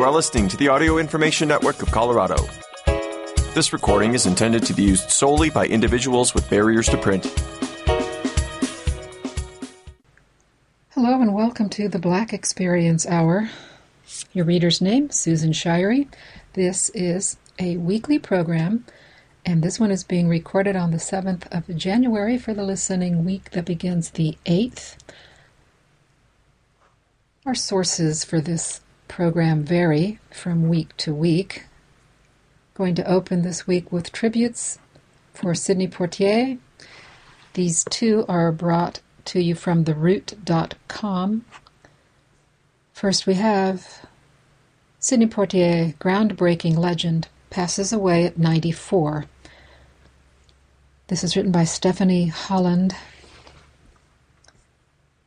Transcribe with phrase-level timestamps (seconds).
[0.00, 2.36] You are listening to the Audio Information Network of Colorado.
[3.52, 7.26] This recording is intended to be used solely by individuals with barriers to print.
[10.92, 13.50] Hello and welcome to the Black Experience Hour.
[14.32, 16.08] Your reader's name, Susan Shirey.
[16.54, 18.86] This is a weekly program,
[19.44, 23.50] and this one is being recorded on the 7th of January for the listening week
[23.50, 24.96] that begins the 8th.
[27.44, 28.80] Our sources for this
[29.10, 31.64] program vary from week to week.
[32.74, 34.78] Going to open this week with tributes
[35.34, 36.58] for Sidney Poitier.
[37.54, 41.44] These two are brought to you from theroot.com.
[42.92, 44.06] First, we have
[45.00, 49.26] Sidney Poitier, groundbreaking legend, passes away at 94.
[51.08, 52.94] This is written by Stephanie Holland.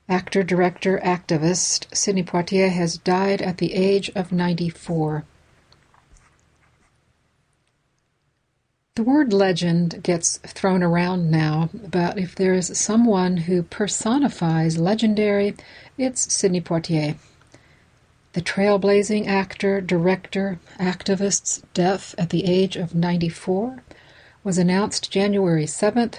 [0.10, 5.24] Actor, director, activist Sidney Poitier has died at the age of 94.
[8.96, 15.56] The word legend gets thrown around now, but if there is someone who personifies legendary,
[15.98, 17.16] it's Sidney Poitier.
[18.34, 23.82] The trailblazing actor, director, activist's death at the age of 94
[24.44, 26.16] was announced January 7th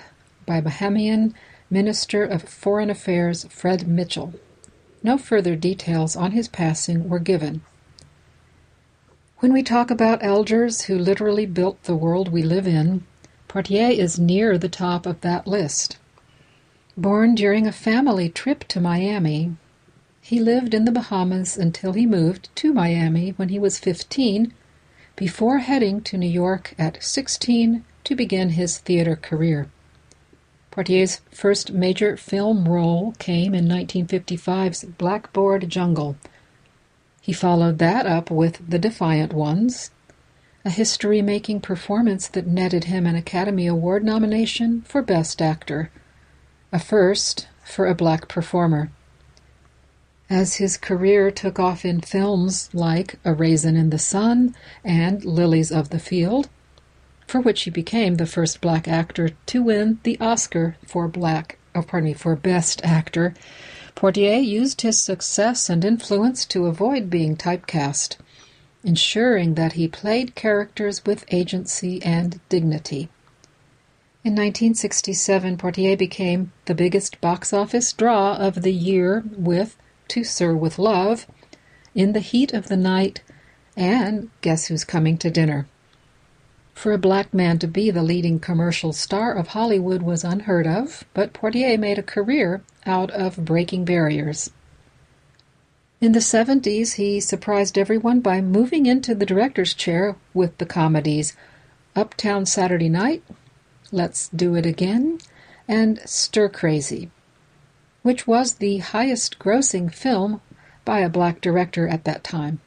[0.47, 1.35] by Bahamian
[1.75, 4.34] Minister of Foreign Affairs Fred Mitchell.
[5.03, 7.62] No further details on his passing were given.
[9.39, 13.02] When we talk about elders who literally built the world we live in,
[13.48, 15.97] Poitier is near the top of that list.
[16.97, 19.56] Born during a family trip to Miami,
[20.20, 24.55] he lived in the Bahamas until he moved to Miami when he was 15,
[25.17, 29.67] before heading to New York at 16 to begin his theater career.
[30.75, 36.17] Poitier's first major film role came in 1955's Blackboard Jungle.
[37.20, 39.92] He followed that up with The Defiant Ones,
[40.64, 45.92] a history making performance that netted him an Academy Award nomination for Best Actor,
[46.73, 48.90] a first for a black performer.
[50.29, 55.70] As his career took off in films like A Raisin in the Sun and Lilies
[55.70, 56.48] of the Field,
[57.27, 61.83] for which he became the first black actor to win the Oscar for black, oh,
[61.83, 63.35] pardon me, for Best Actor.
[63.96, 68.17] Poitier used his success and influence to avoid being typecast,
[68.83, 73.08] ensuring that he played characters with agency and dignity.
[74.24, 79.77] In 1967, Poitier became the biggest box office draw of the year with
[80.08, 81.27] To Sir with Love,
[81.95, 83.23] In the Heat of the Night,
[83.77, 85.67] and Guess Who's Coming to Dinner.
[86.74, 91.05] For a black man to be the leading commercial star of Hollywood was unheard of,
[91.14, 94.51] but Poitier made a career out of breaking barriers.
[96.01, 101.34] In the 70s, he surprised everyone by moving into the director's chair with the comedies
[101.96, 103.23] Uptown Saturday Night,
[103.92, 105.20] Let's Do It Again,
[105.68, 107.11] and Stir Crazy,
[108.02, 110.42] which was the highest grossing film
[110.84, 112.61] by a black director at that time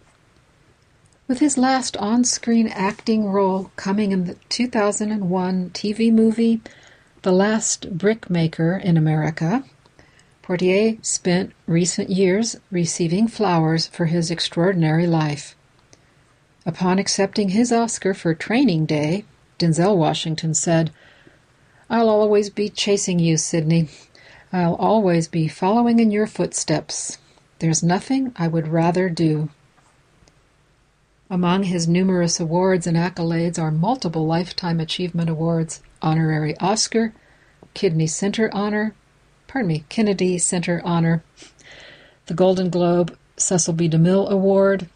[1.27, 6.61] with his last on-screen acting role coming in the 2001 TV movie
[7.23, 9.65] The Last Brickmaker in America.
[10.41, 15.53] Poitier spent recent years receiving flowers for his extraordinary life.
[16.65, 19.25] Upon accepting his Oscar for Training Day,
[19.59, 20.91] Denzel Washington said,
[21.89, 23.89] I'll always be chasing you, Sidney.
[24.53, 27.17] I'll always be following in your footsteps.
[27.59, 29.49] There's nothing I would rather do.
[31.29, 37.13] Among his numerous awards and accolades are multiple Lifetime Achievement Awards, Honorary Oscar,
[37.73, 38.95] Kidney Center Honor,
[39.47, 41.23] pardon me, Kennedy Center Honor,
[42.27, 43.89] the Golden Globe Cecil B.
[43.89, 44.87] DeMille Award,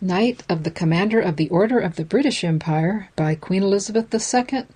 [0.00, 4.66] Knight of the Commander of the Order of the British Empire by Queen Elizabeth II,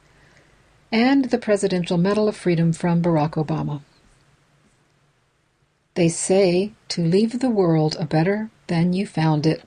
[0.91, 3.81] and the Presidential Medal of Freedom from Barack Obama.
[5.95, 9.63] They say to leave the world a better than you found it.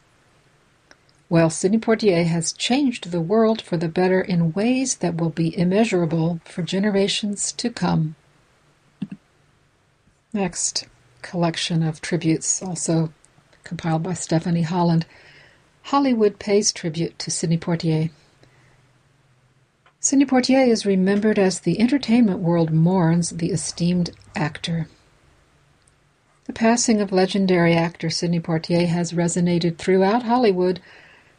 [1.30, 5.58] Well, Sidney Poitier has changed the world for the better in ways that will be
[5.58, 8.16] immeasurable for generations to come.
[10.34, 10.86] Next
[11.22, 13.12] collection of tributes, also
[13.64, 15.06] compiled by Stephanie Holland.
[15.84, 18.12] Hollywood pays tribute to Sidney Poitier.
[20.00, 24.88] Sidney Poitier is remembered as the entertainment world mourns the esteemed actor.
[26.46, 30.82] The passing of legendary actor Sidney Poitier has resonated throughout Hollywood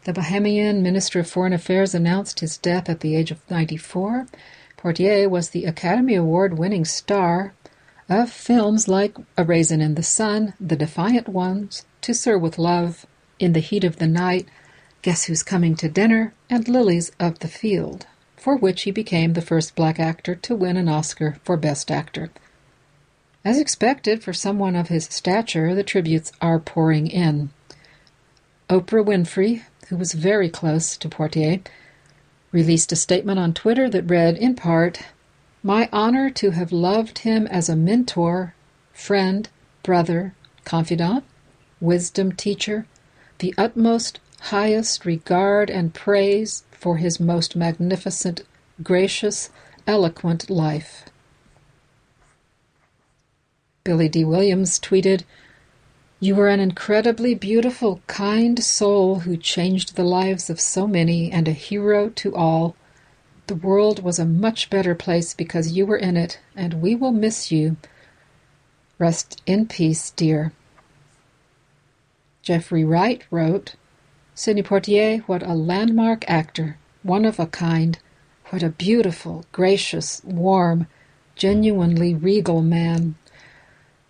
[0.05, 4.27] the Bahamian Minister of Foreign Affairs announced his death at the age of 94.
[4.77, 7.55] Poitier was the Academy Award winning star
[8.09, 13.07] of films like A Raisin in the Sun, The Defiant Ones, To Sir with Love,
[13.39, 14.47] In the Heat of the Night,
[15.01, 18.07] Guess Who's Coming to Dinner, and Lilies of the Field,
[18.37, 22.31] for which he became the first black actor to win an Oscar for Best Actor.
[23.43, 27.51] As expected for someone of his stature, the tributes are pouring in.
[28.71, 31.61] Oprah Winfrey, who was very close to Poitier,
[32.53, 35.01] released a statement on Twitter that read, in part,
[35.63, 38.55] My honor to have loved him as a mentor,
[38.93, 39.49] friend,
[39.83, 40.35] brother,
[40.65, 41.25] confidant,
[41.81, 42.87] wisdom teacher,
[43.39, 48.43] the utmost highest regard and praise for his most magnificent,
[48.83, 49.51] gracious,
[49.87, 51.05] eloquent life.
[53.85, 55.25] Billy Dee Williams tweeted,
[56.21, 61.49] You were an incredibly beautiful, kind soul who changed the lives of so many and
[61.49, 62.77] a hero to all.
[63.47, 67.13] The world was a much better place because you were in it, and we will
[67.13, 67.77] miss you.
[68.99, 70.53] Rest in peace, dear.
[72.43, 73.75] Jeffrey Wright wrote,
[74.35, 77.99] Sidney Poitier, what a landmark actor, one of a kind,
[78.51, 80.87] what a beautiful, gracious, warm,
[81.35, 83.17] genuinely regal man.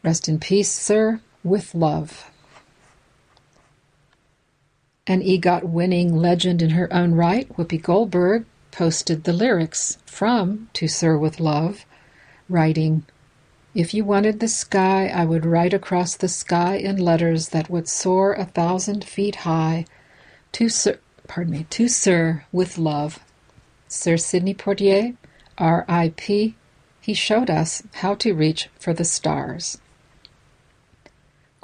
[0.03, 2.31] Rest in peace, sir, with love.
[5.07, 10.89] An EGOT winning legend in her own right, Whoopi Goldberg, posted the lyrics from To
[10.89, 11.85] Sir with Love,
[12.49, 13.05] writing,
[13.75, 17.87] If you wanted the sky, I would write across the sky in letters that would
[17.87, 19.85] soar a thousand feet high.
[20.53, 20.99] To Sir,
[21.29, 23.19] pardon me, to Sir with Love.
[23.87, 25.15] Sir Sidney Poitier,
[25.59, 26.55] R.I.P.,
[27.01, 29.79] he showed us how to reach for the stars.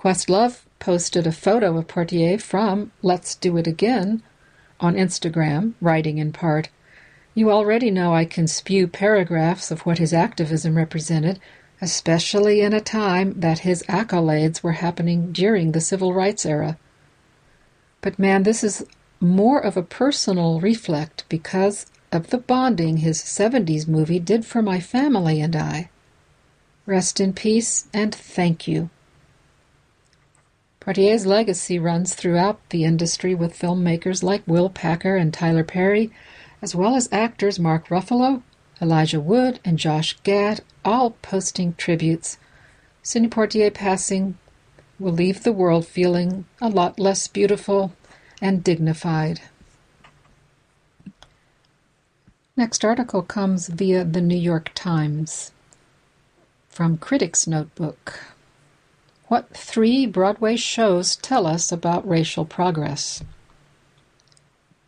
[0.00, 4.22] Questlove posted a photo of Poitier from Let's Do It Again
[4.80, 6.70] on Instagram, writing in part,
[7.34, 11.38] You already know I can spew paragraphs of what his activism represented,
[11.82, 16.78] especially in a time that his accolades were happening during the civil rights era.
[18.00, 18.86] But man, this is
[19.20, 24.80] more of a personal reflect because of the bonding his 70s movie did for my
[24.80, 25.90] family and I.
[26.86, 28.88] Rest in peace and thank you.
[30.90, 36.10] Poitier's legacy runs throughout the industry with filmmakers like Will Packer and Tyler Perry,
[36.60, 38.42] as well as actors Mark Ruffalo,
[38.82, 42.38] Elijah Wood, and Josh Gad, all posting tributes.
[43.04, 44.36] Sidney Poitier passing
[44.98, 47.92] will leave the world feeling a lot less beautiful
[48.42, 49.42] and dignified.
[52.56, 55.52] Next article comes via the New York Times
[56.68, 58.34] from Critics Notebook.
[59.30, 63.22] What three Broadway shows tell us about racial progress?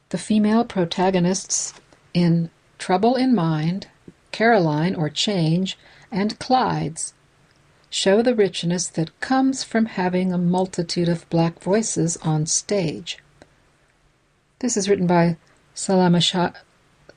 [0.08, 1.74] The female protagonists
[2.12, 3.86] in Trouble in Mind,
[4.32, 5.78] Caroline or Change,
[6.10, 7.14] and Clyde's
[7.88, 13.18] show the richness that comes from having a multitude of black voices on stage.
[14.58, 15.36] This is written by
[15.72, 16.56] Salamisha,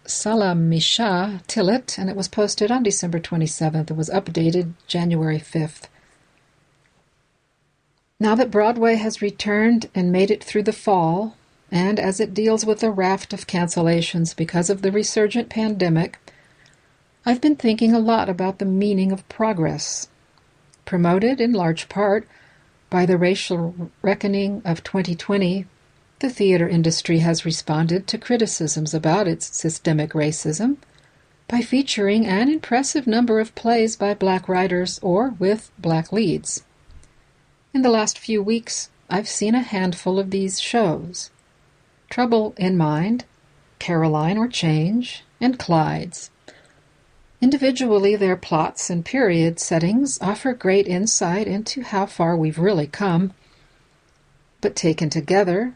[0.06, 3.90] Salamisha Tillett, and it was posted on December 27th.
[3.90, 5.88] It was updated January 5th.
[8.18, 11.36] Now that Broadway has returned and made it through the fall,
[11.70, 16.18] and as it deals with a raft of cancellations because of the resurgent pandemic,
[17.26, 20.08] I've been thinking a lot about the meaning of progress.
[20.86, 22.26] Promoted in large part
[22.90, 25.66] by the racial reckoning of 2020,
[26.20, 30.78] the theater industry has responded to criticisms about its systemic racism
[31.50, 36.64] by featuring an impressive number of plays by black writers or with black leads.
[37.76, 41.30] In the last few weeks, I've seen a handful of these shows.
[42.10, 43.26] Trouble in Mind,
[43.80, 46.30] Caroline or Change, and Clyde's.
[47.42, 53.34] Individually, their plots and period settings offer great insight into how far we've really come,
[54.62, 55.74] but taken together,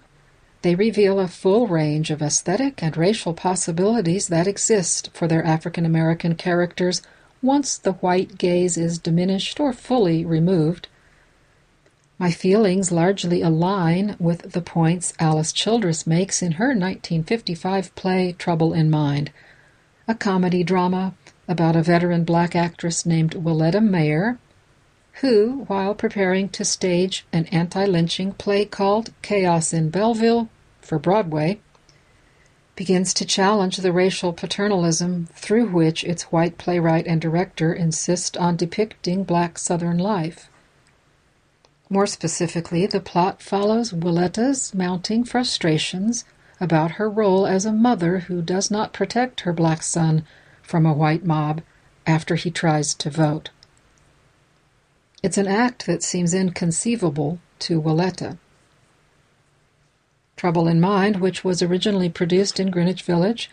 [0.62, 5.86] they reveal a full range of aesthetic and racial possibilities that exist for their African
[5.86, 7.01] American characters
[7.41, 10.88] once the white gaze is diminished or fully removed
[12.20, 18.74] my feelings largely align with the points Alice Childress makes in her 1955 play Trouble
[18.74, 19.32] in Mind,
[20.06, 21.14] a comedy drama
[21.48, 24.38] about a veteran black actress named Wiletta Mayer,
[25.22, 30.50] who, while preparing to stage an anti lynching play called Chaos in Belleville
[30.82, 31.62] for Broadway,
[32.76, 38.58] begins to challenge the racial paternalism through which its white playwright and director insist on
[38.58, 40.50] depicting black Southern life.
[41.89, 46.24] More specifically, the plot follows Wiletta's mounting frustrations
[46.60, 50.24] about her role as a mother who does not protect her black son
[50.62, 51.62] from a white mob
[52.05, 53.50] after he tries to vote.
[55.24, 58.38] It's an act that seems inconceivable to Wiletta.
[60.38, 63.50] Trouble in Mind, which was originally produced in Greenwich Village,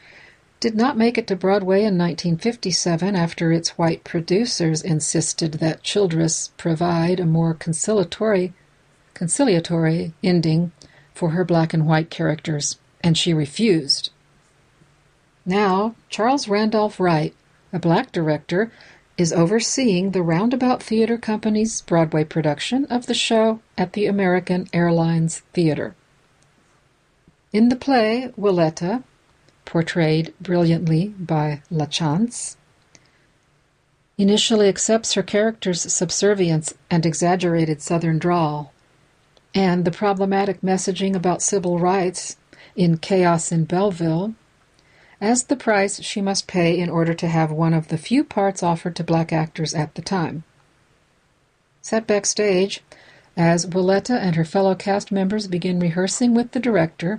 [0.66, 6.50] did not make it to Broadway in 1957 after its white producers insisted that Childress
[6.56, 8.52] provide a more conciliatory,
[9.14, 10.72] conciliatory ending
[11.14, 14.10] for her black and white characters, and she refused.
[15.44, 17.32] Now, Charles Randolph Wright,
[17.72, 18.72] a black director,
[19.16, 25.44] is overseeing the Roundabout Theatre Company's Broadway production of the show at the American Airlines
[25.52, 25.94] Theatre.
[27.52, 29.04] In the play, Wiletta,
[29.66, 32.56] portrayed brilliantly by LaChanze,
[34.16, 38.72] initially accepts her character's subservience and exaggerated Southern drawl,
[39.54, 42.36] and the problematic messaging about civil rights
[42.74, 44.34] in Chaos in Belleville
[45.20, 48.62] as the price she must pay in order to have one of the few parts
[48.62, 50.44] offered to black actors at the time.
[51.80, 52.82] Set backstage,
[53.36, 57.18] as Wiletta and her fellow cast members begin rehearsing with the director,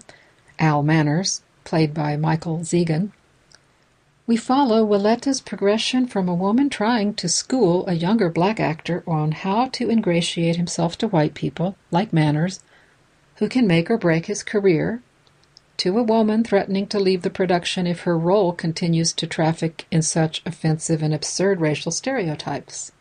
[0.60, 3.12] Al Manners, played by Michael Zegan,
[4.26, 9.34] we follow Wiletta's progression from a woman trying to school a younger black actor on
[9.34, 12.62] how to ingratiate himself to white people, like Manners,
[13.36, 15.02] who can make or break his career,
[15.76, 20.02] to a woman threatening to leave the production if her role continues to traffic in
[20.02, 22.94] such offensive and absurd racial stereotypes.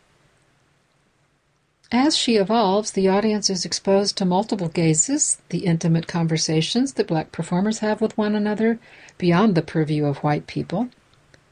[1.91, 7.31] As she evolves, the audience is exposed to multiple gazes, the intimate conversations that black
[7.31, 8.77] performers have with one another
[9.17, 10.89] beyond the purview of white people,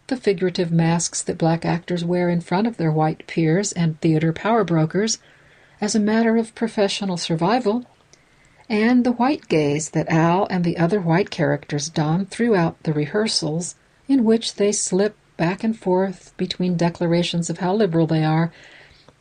[0.07, 4.33] the figurative masks that black actors wear in front of their white peers and theater
[4.33, 5.19] power brokers
[5.79, 7.85] as a matter of professional survival
[8.69, 13.75] and the white gaze that Al and the other white characters don throughout the rehearsals,
[14.07, 18.51] in which they slip back and forth between declarations of how liberal they are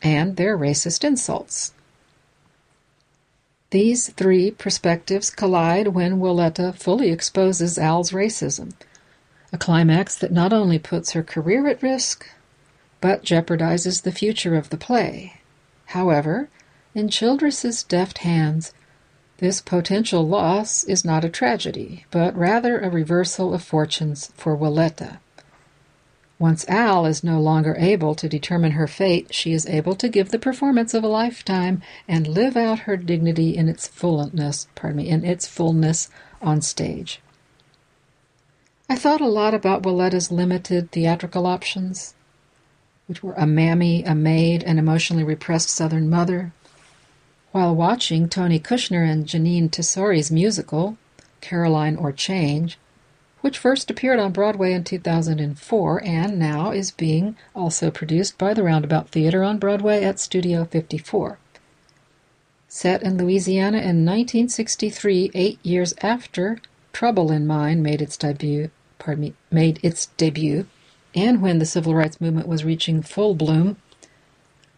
[0.05, 1.73] and their racist insults.
[3.71, 8.73] These three perspectives collide when Wiletta fully exposes Al's racism,
[9.51, 12.29] a climax that not only puts her career at risk,
[13.01, 15.41] but jeopardizes the future of the play.
[15.87, 16.49] However,
[16.93, 18.73] in Childress's deft hands,
[19.39, 25.19] this potential loss is not a tragedy, but rather a reversal of fortunes for Wiletta.
[26.37, 30.29] Once Al is no longer able to determine her fate, she is able to give
[30.29, 35.09] the performance of a lifetime and live out her dignity in its fullness, pardon me,
[35.09, 36.09] in its fullness
[36.41, 37.21] on stage.
[38.89, 42.15] I thought a lot about Wiletta's limited theatrical options,
[43.07, 46.51] which were a mammy, a maid, an emotionally repressed Southern mother,
[47.53, 50.97] while watching Tony Kushner and Jeanine Tesori's musical,
[51.39, 52.77] Caroline or Change,
[53.45, 58.63] which first appeared on Broadway in 2004 and now is being also produced by the
[58.63, 61.37] Roundabout Theatre on Broadway at Studio 54.
[62.67, 66.57] Set in Louisiana in 1963, eight years after
[66.91, 70.65] Trouble in Mind made its debut, pardon me, made its debut,
[71.13, 73.77] and when the civil rights movement was reaching full bloom,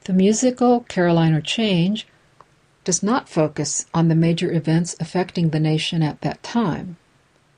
[0.03, 2.05] the musical Caroline or Change
[2.83, 6.97] does not focus on the major events affecting the nation at that time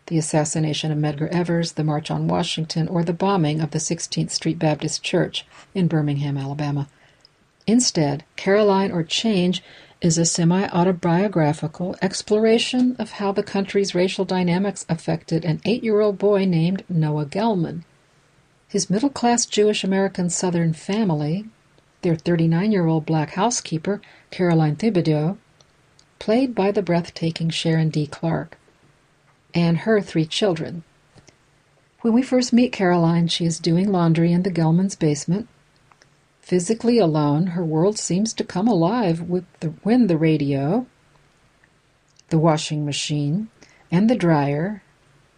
[0.10, 4.32] the assassination of Medgar Evers, the March on Washington, or the bombing of the 16th
[4.32, 6.90] Street Baptist Church in Birmingham, Alabama.
[7.66, 9.64] Instead, Caroline or Change
[10.02, 16.00] is a semi autobiographical exploration of how the country's racial dynamics affected an eight year
[16.00, 17.84] old boy named Noah Gelman.
[18.68, 21.46] His middle class Jewish American Southern family,
[22.02, 24.02] their 39 year old black housekeeper,
[24.32, 25.38] Caroline Thibodeau,
[26.20, 28.06] played by the breathtaking Sharon D.
[28.06, 28.58] Clarke,
[29.54, 30.84] and her three children.
[32.02, 35.48] When we first meet Caroline, she is doing laundry in the Gelman's basement.
[36.42, 40.88] Physically alone, her world seems to come alive with the, when the radio,
[42.30, 43.50] the washing machine,
[43.92, 44.82] and the dryer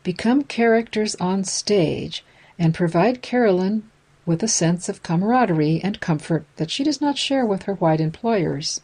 [0.04, 2.24] become characters on stage
[2.58, 3.90] and provide Carolyn
[4.26, 8.00] with a sense of camaraderie and comfort that she does not share with her white
[8.00, 8.82] employers.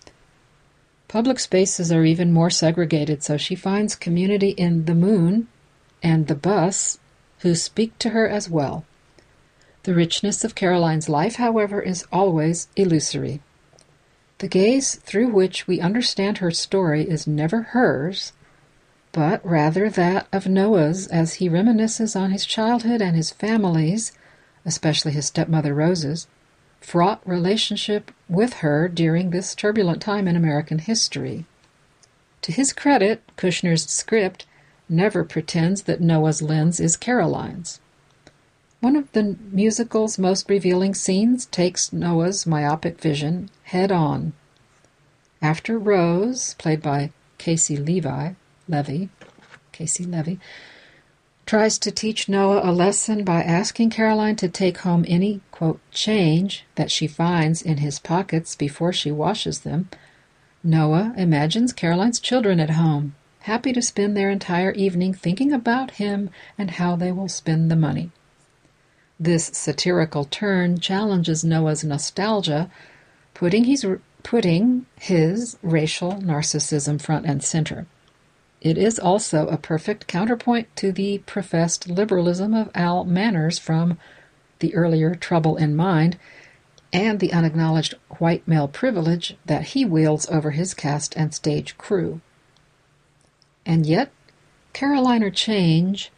[1.07, 5.47] Public spaces are even more segregated, so she finds community in the moon
[6.03, 6.99] and the bus
[7.39, 8.85] who speak to her as well.
[9.83, 13.41] The richness of Caroline's life, however, is always illusory.
[14.39, 18.33] The gaze through which we understand her story is never hers,
[19.11, 24.11] but rather that of Noah's as he reminisces on his childhood and his family's
[24.67, 26.27] especially his stepmother Rose's,
[26.87, 31.43] fraught relationship with her during this turbulent time in American history.
[32.43, 34.45] To his credit, Kushner's script
[34.87, 37.81] never pretends that Noah's lens is Caroline's.
[38.79, 44.31] One of the musical's most revealing scenes takes Noah's myopic vision head on.
[45.41, 48.31] After Rose, played by Casey Levi,
[48.69, 49.09] Levy,
[49.73, 50.39] Caissie Levy,
[51.47, 56.65] tries to teach Noah a lesson by asking Caroline to take home any, quote, change
[56.75, 59.89] that she finds in his pockets before she washes them,
[60.61, 66.29] Noah imagines Caroline's children at home, happy to spend their entire evening thinking about him
[66.57, 68.11] and how they will spend the money.
[69.17, 72.69] This satirical turn challenges Noah's nostalgia,
[73.33, 73.85] putting his,
[74.21, 77.87] putting his racial narcissism front and center.
[78.61, 83.97] It is also a perfect counterpoint to the professed liberalism of Al Manners from
[84.59, 86.17] the earlier Trouble in Mind
[86.91, 92.21] and the unacknowledged white male privilege that he wields over his cast and stage crew.
[93.65, 94.11] And yet,
[94.73, 96.11] Caroline Change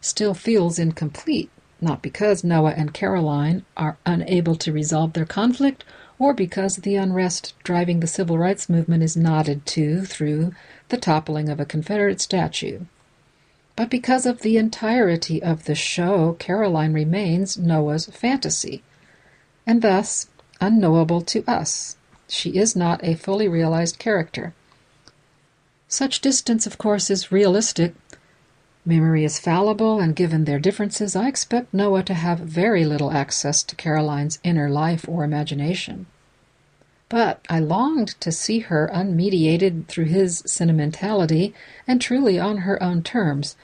[0.00, 5.84] still feels incomplete, not because Noah and Caroline are unable to resolve their conflict
[6.18, 10.52] or because the unrest driving the civil rights movement is nodded to through
[10.88, 12.80] the toppling of a Confederate statue.
[13.74, 18.82] But because of the entirety of the show, Caroline remains Noah's fantasy,
[19.66, 20.28] and thus
[20.60, 21.96] unknowable to us.
[22.28, 24.54] She is not a fully realized character.
[25.88, 27.94] Such distance, of course, is realistic.
[28.84, 33.62] Memory is fallible, and given their differences, I expect Noah to have very little access
[33.62, 36.06] to Caroline's inner life or imagination.
[37.08, 41.54] But I longed to see her unmediated through his sentimentality
[41.86, 43.54] and truly on her own terms,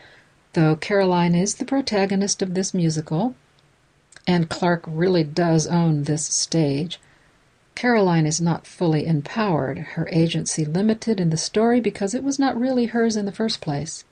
[0.53, 3.35] though Caroline is the protagonist of this musical,
[4.25, 7.01] and Clarke really does own this stage.
[7.75, 12.59] Caroline is not fully empowered, her agency limited in the story because it was not
[12.59, 14.05] really hers in the first place.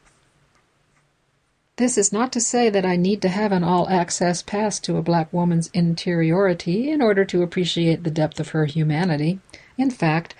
[1.76, 4.96] This is not to say that I need to have an all access pass to
[4.96, 9.40] a black woman's interiority in order to appreciate the depth of her humanity.
[9.76, 10.34] In fact,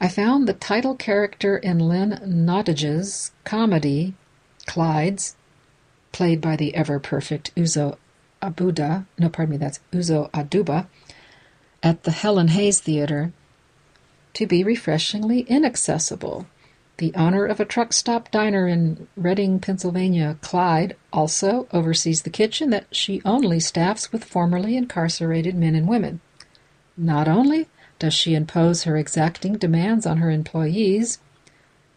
[0.00, 4.14] I found the title character in Lynn Nottage's comedy,
[4.66, 5.36] Clyde's,
[6.10, 7.96] played by the ever perfect Uzo
[8.42, 10.88] Abuda, no, pardon me, that's Uzo Aduba,
[11.80, 13.32] at the Helen Hayes Theater,
[14.34, 16.46] to be refreshingly inaccessible.
[16.98, 22.70] The owner of a truck stop diner in Reading, Pennsylvania, Clyde, also oversees the kitchen
[22.70, 26.20] that she only staffs with formerly incarcerated men and women.
[26.96, 31.18] Not only does she impose her exacting demands on her employees,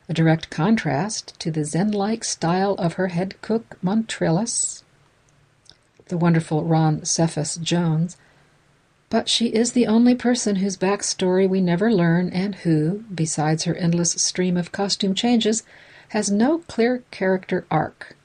[0.10, 4.84] a direct contrast to the Zen like style of her head cook Montrellous,
[6.08, 8.18] the wonderful Ron Cephas Jones,
[9.10, 13.76] but she is the only person whose backstory we never learn and who, besides her
[13.76, 15.64] endless stream of costume changes,
[16.10, 18.16] has no clear character arc.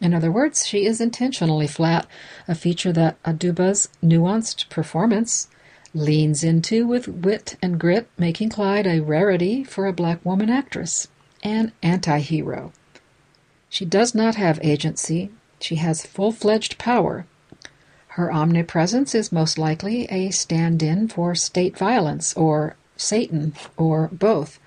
[0.00, 2.06] In other words, she is intentionally flat,
[2.46, 5.48] a feature that Aduba's nuanced performance
[5.94, 11.08] leans into with wit and grit, making Clyde a rarity for a black woman actress,
[11.42, 12.72] an anti hero.
[13.68, 17.26] She does not have agency, she has full fledged power,
[18.18, 24.58] her omnipresence is most likely a stand in for state violence, or Satan, or both.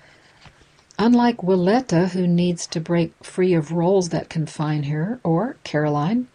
[0.98, 6.28] Unlike Wiletta, who needs to break free of roles that confine her, or Caroline,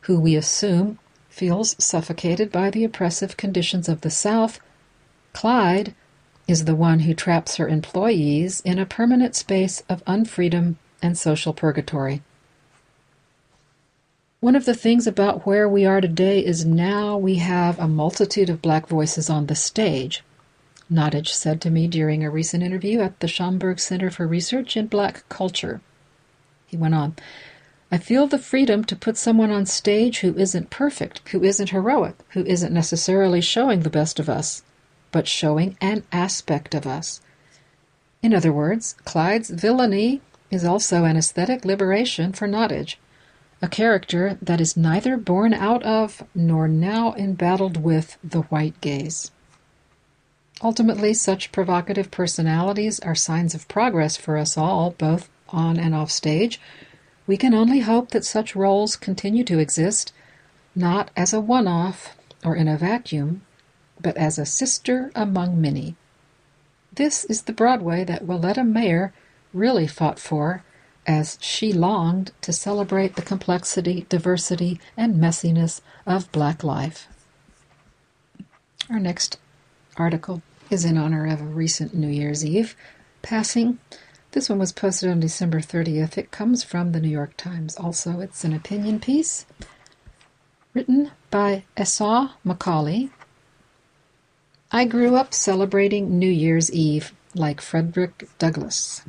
[0.00, 4.58] who we assume feels suffocated by the oppressive conditions of the South,
[5.32, 5.94] Clyde
[6.48, 11.52] is the one who traps her employees in a permanent space of unfreedom and social
[11.52, 12.20] purgatory.
[14.44, 18.50] One of the things about where we are today is now we have a multitude
[18.50, 20.22] of black voices on the stage.
[20.92, 24.86] Nottage said to me during a recent interview at the Schomburg Center for Research in
[24.86, 25.80] Black Culture.
[26.66, 27.16] He went on,
[27.90, 32.16] I feel the freedom to put someone on stage who isn't perfect, who isn't heroic,
[32.32, 34.62] who isn't necessarily showing the best of us,
[35.10, 37.22] but showing an aspect of us.
[38.22, 42.96] In other words, Clyde's villainy is also an aesthetic liberation for Nottage
[43.64, 49.30] a character that is neither born out of nor now embattled with the white gaze.
[50.62, 56.10] Ultimately, such provocative personalities are signs of progress for us all, both on and off
[56.10, 56.60] stage.
[57.26, 60.12] We can only hope that such roles continue to exist,
[60.74, 63.46] not as a one off or in a vacuum,
[63.98, 65.96] but as a sister among many.
[66.92, 69.14] This is the Broadway that Wiletta Mayer
[69.54, 70.62] really fought for
[71.06, 77.08] as she longed to celebrate the complexity, diversity, and messiness of black life.
[78.90, 79.38] Our next
[79.96, 82.76] article is in honor of a recent New Year's Eve
[83.22, 83.78] passing.
[84.32, 86.18] This one was posted on December 30th.
[86.18, 87.76] It comes from the New York Times.
[87.76, 89.46] Also, it's an opinion piece
[90.74, 93.10] written by Esau McCaulley.
[94.72, 99.02] I grew up celebrating New Year's Eve like Frederick Douglass.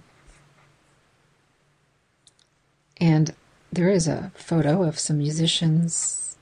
[3.05, 3.35] And
[3.71, 6.37] there is a photo of some musicians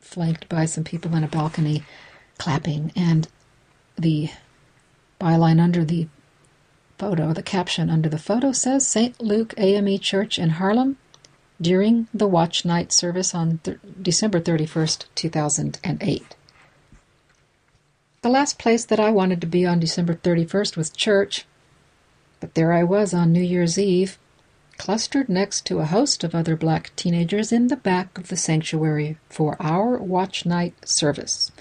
[0.00, 1.84] flanked by some people in a balcony
[2.36, 2.90] clapping.
[2.96, 3.28] And
[3.96, 4.30] the
[5.20, 6.08] byline under the
[6.98, 9.20] photo, the caption under the photo says St.
[9.20, 10.96] Luke AME Church in Harlem
[11.60, 16.34] during the watch night service on th- December 31st, 2008.
[18.22, 21.44] The last place that I wanted to be on December 31st was church,
[22.40, 24.18] but there I was on New Year's Eve,
[24.82, 29.16] clustered next to a host of other black teenagers in the back of the sanctuary
[29.28, 31.52] for our watch night service.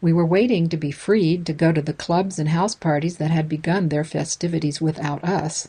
[0.00, 3.30] We were waiting to be freed to go to the clubs and house parties that
[3.30, 5.68] had begun their festivities without us.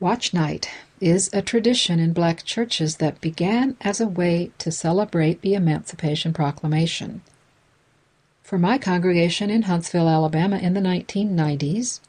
[0.00, 5.42] Watch night is a tradition in black churches that began as a way to celebrate
[5.42, 7.20] the Emancipation Proclamation.
[8.42, 12.00] For my congregation in Huntsville, Alabama in the 1990s,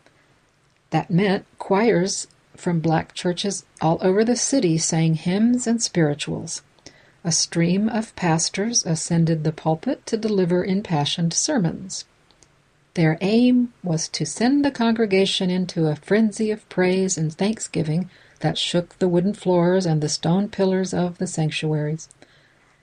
[0.92, 2.28] that meant choirs
[2.60, 6.62] from black churches all over the city sang hymns and spirituals.
[7.24, 12.06] A stream of pastors ascended the pulpit to deliver impassioned sermons.
[12.96, 18.10] Their aim was to send the congregation into a frenzy of praise and thanksgiving
[18.42, 22.10] that shook the wooden floors and the stone pillars of the sanctuaries.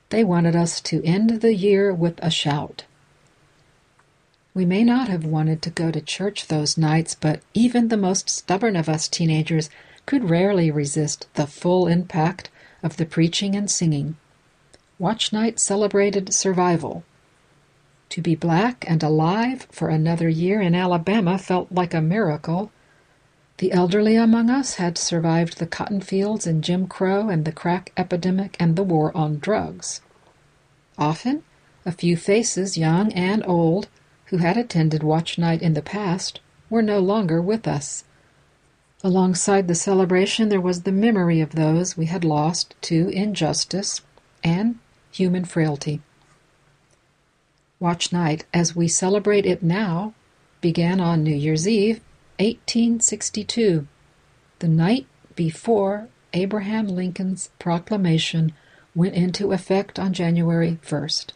[0.09, 2.86] They wanted us to end the year with a shout.
[4.57, 8.31] We may not have wanted to go to church those nights, but even the most
[8.31, 9.69] stubborn of us teenagers
[10.07, 12.49] could rarely resist the full impact
[12.83, 14.17] of the preaching and singing.
[14.99, 17.05] Watch night celebrated survival.
[18.09, 22.73] To be black and alive for another year in Alabama felt like a miracle.
[23.59, 27.93] The elderly among us had survived the cotton fields and Jim Crow and the crack
[27.99, 30.01] epidemic and the war on drugs.
[30.97, 31.43] Often,
[31.85, 33.89] a few faces, young and old,
[34.27, 38.05] who had attended watch night in the past were no longer with us.
[39.05, 44.01] Alongside the celebration, there was the memory of those we had lost to injustice
[44.43, 44.79] and
[45.11, 46.01] human frailty.
[47.79, 50.15] Watch night, as we celebrate it now,
[50.61, 52.01] began on New Year's Eve,
[52.39, 53.87] 1862,
[54.59, 58.53] the night before Abraham Lincoln's proclamation
[58.95, 61.33] went into effect on January 1st.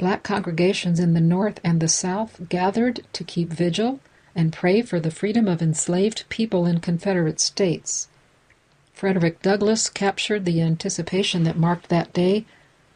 [0.00, 4.00] Black congregations in the North and the South gathered to keep vigil
[4.34, 8.08] and pray for the freedom of enslaved people in Confederate states.
[8.94, 12.46] Frederick Douglass captured the anticipation that marked that day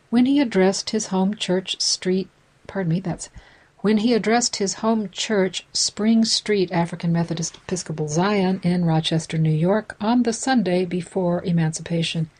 [0.09, 2.31] when he addressed his home church street,
[2.67, 3.29] pardon me, that's
[3.81, 9.51] when he addressed his home church, Spring Street African Methodist Episcopal Zion in Rochester, New
[9.51, 12.31] York, on the Sunday before Emancipation.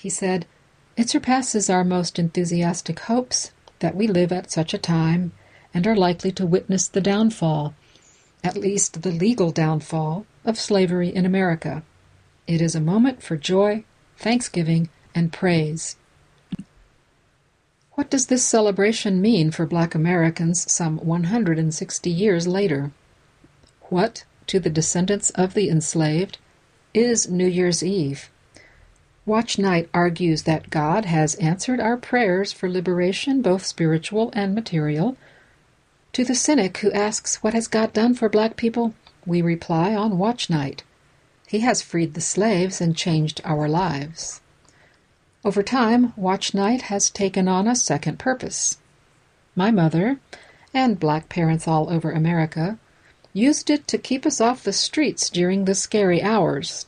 [0.00, 0.46] He said,
[0.98, 5.30] it surpasses our most enthusiastic hopes that we live at such a time
[5.72, 7.72] and are likely to witness the downfall,
[8.42, 11.84] at least the legal downfall, of slavery in America.
[12.48, 13.84] It is a moment for joy,
[14.16, 15.94] thanksgiving, and praise.
[17.92, 22.90] What does this celebration mean for black Americans some 160 years later?
[23.82, 26.38] What, to the descendants of the enslaved,
[26.92, 28.30] is New Year's Eve?
[29.28, 35.18] Watch Night argues that God has answered our prayers for liberation, both spiritual and material.
[36.14, 38.94] To the cynic who asks, What has God done for black people?
[39.26, 40.82] we reply on Watch Night.
[41.46, 44.40] He has freed the slaves and changed our lives.
[45.44, 48.78] Over time, Watch Night has taken on a second purpose.
[49.54, 50.20] My mother,
[50.72, 52.78] and black parents all over America,
[53.34, 56.86] used it to keep us off the streets during the scary hours,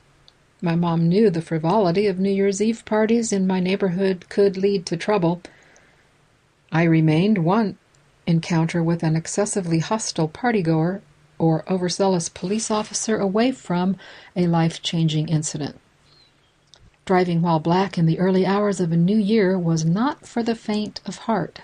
[0.62, 4.84] my mom knew the frivolity of New Year's Eve parties in my neighborhood could lead
[4.86, 5.42] to trouble.
[6.70, 7.78] I remained one
[8.26, 11.00] encounter with an excessively hostile partygoer
[11.38, 13.96] or overzealous police officer away from
[14.36, 15.80] a life changing incident.
[17.06, 20.54] Driving while black in the early hours of a new year was not for the
[20.54, 21.60] faint of heart.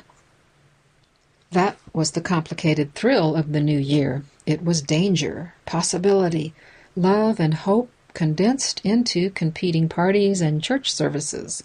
[1.53, 4.25] That was the complicated thrill of the new year.
[4.47, 6.55] It was danger, possibility,
[6.97, 11.63] love, and hope condensed into competing parties and church services.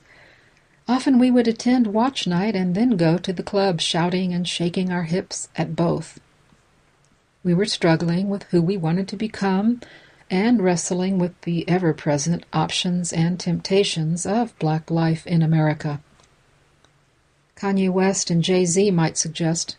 [0.85, 4.91] Often we would attend watch night and then go to the club shouting and shaking
[4.91, 6.19] our hips at both.
[7.41, 9.79] We were struggling with who we wanted to become
[10.29, 16.01] and wrestling with the ever present options and temptations of black life in America.
[17.55, 19.77] Kanye West and Jay Z might suggest,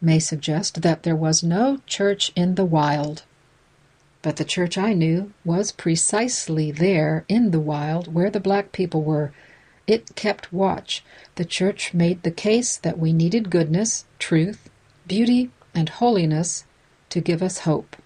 [0.00, 3.24] may suggest that there was no church in the wild.
[4.24, 9.02] But the church I knew was precisely there in the wild where the black people
[9.02, 9.32] were.
[9.86, 11.04] It kept watch.
[11.34, 14.70] The church made the case that we needed goodness, truth,
[15.06, 16.64] beauty, and holiness
[17.10, 17.96] to give us hope.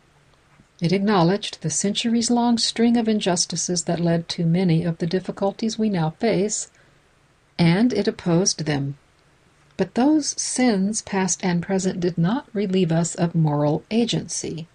[0.81, 5.79] It acknowledged the centuries long string of injustices that led to many of the difficulties
[5.79, 6.69] we now face,
[7.61, 8.99] and it opposed them.
[9.77, 14.67] But those sins, past and present, did not relieve us of moral agency.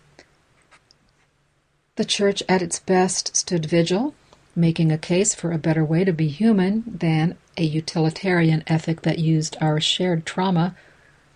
[1.95, 4.15] The Church at its best stood vigil,
[4.55, 9.19] making a case for a better way to be human than a utilitarian ethic that
[9.19, 10.75] used our shared trauma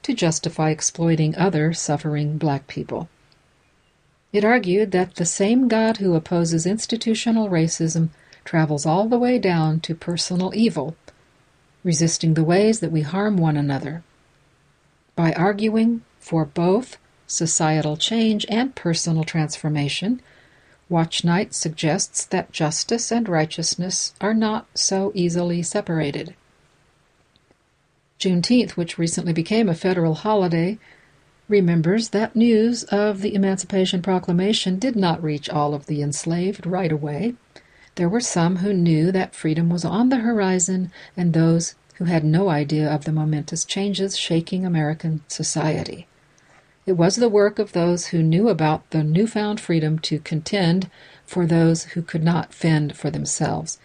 [0.02, 3.08] to justify exploiting other suffering black people.
[4.34, 8.10] It argued that the same God who opposes institutional racism
[8.44, 10.96] travels all the way down to personal evil
[11.84, 14.04] resisting the ways that we harm one another.
[15.16, 20.22] By arguing for both societal change and personal transformation,
[20.90, 26.36] Watch Night suggests that justice and righteousness are not so easily separated.
[28.20, 30.80] Juneteenth, which recently became a federal holiday,
[31.50, 36.92] remembers that news of the Emancipation Proclamation did not reach all of the enslaved right
[36.92, 37.36] away.
[37.96, 42.24] There were some who knew that freedom was on the horizon and those who had
[42.24, 46.08] no idea of the momentous changes shaking American society.
[46.88, 50.90] It was the work of those who knew about the newfound freedom to contend
[51.26, 53.78] for those who could not fend for themselves.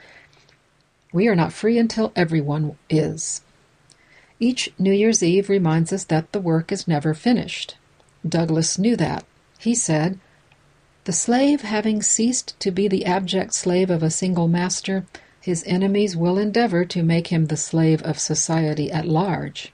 [1.13, 3.43] We are not free until everyone is.
[4.39, 7.77] Each New Year's Eve reminds us that the work is never finished.
[8.27, 9.25] Douglass knew that.
[9.59, 10.21] He said,
[11.03, 15.05] the slave having ceased to be the abject slave of a single master,
[15.41, 19.73] his enemies will endeavor to make him the slave of society at large.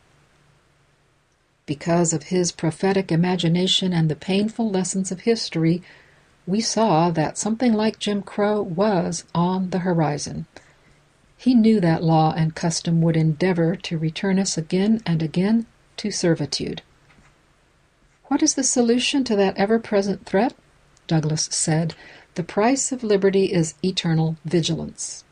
[1.68, 5.83] Because of his prophetic imagination and the painful lessons of history,
[6.46, 10.46] we saw that something like Jim Crow was on the horizon.
[11.37, 15.66] He knew that law and custom would endeavor to return us again and again
[15.98, 16.81] to servitude.
[18.28, 20.54] What is the solution to that ever present threat?
[21.07, 21.94] Douglass said,
[22.37, 25.22] The price of liberty is eternal vigilance.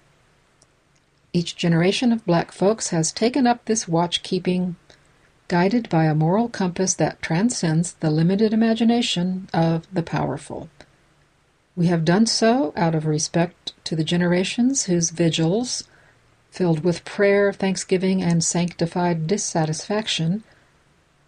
[1.33, 4.77] Each generation of black folks has taken up this watch keeping,
[5.49, 10.69] guided by a moral compass that transcends the limited imagination of the powerful.
[11.77, 15.85] We have done so out of respect to the generations whose vigils,
[16.51, 20.43] filled with prayer, thanksgiving, and sanctified dissatisfaction,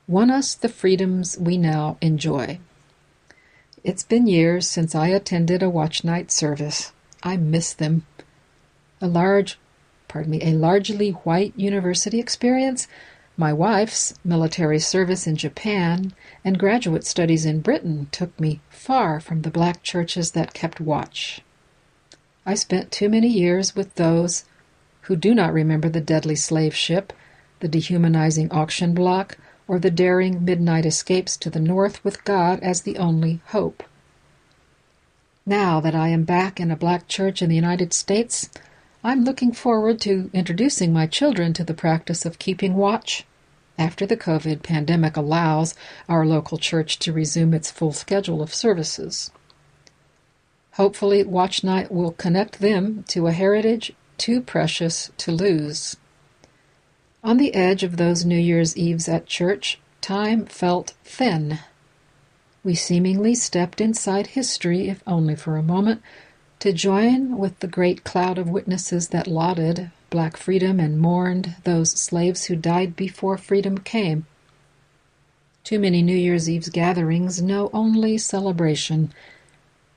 [0.07, 2.59] won us the freedoms we now enjoy.
[3.85, 6.93] It's been years since I attended a watch night service.
[7.23, 8.07] I miss them.
[9.01, 9.59] A large,
[10.09, 12.89] pardon me, a largely white university experience,
[13.39, 16.13] my wife's military service in Japan
[16.45, 21.41] and graduate studies in Britain took me far from the black churches that kept watch.
[22.45, 24.45] I spent too many years with those
[25.03, 27.13] who do not remember the deadly slave ship,
[27.61, 32.83] the dehumanizing auction block, or the daring midnight escapes to the north with God as
[32.83, 33.85] the only hope.
[35.47, 38.51] Now that I am back in a black church in the United States,
[39.05, 43.25] I'm looking forward to introducing my children to the practice of keeping watch
[43.79, 45.75] after the COVID pandemic allows
[46.09, 49.31] our local church to resume its full schedule of services.
[50.73, 55.97] Hopefully, Watch Night will connect them to a heritage too precious to lose.
[57.25, 61.59] On the edge of those New Year's Eves at church, time felt thin.
[62.63, 66.03] We seemingly stepped inside history, if only for a moment,
[66.61, 71.93] to join with the great cloud of witnesses that lauded black freedom and mourned those
[71.93, 74.27] slaves who died before freedom came.
[75.65, 79.13] Too many New Year's Eve's gatherings know only celebration.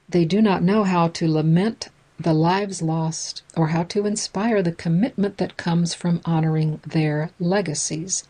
[0.09, 1.89] They do not know how to lament
[2.23, 8.23] the lives lost, or how to inspire the commitment that comes from honoring their legacies.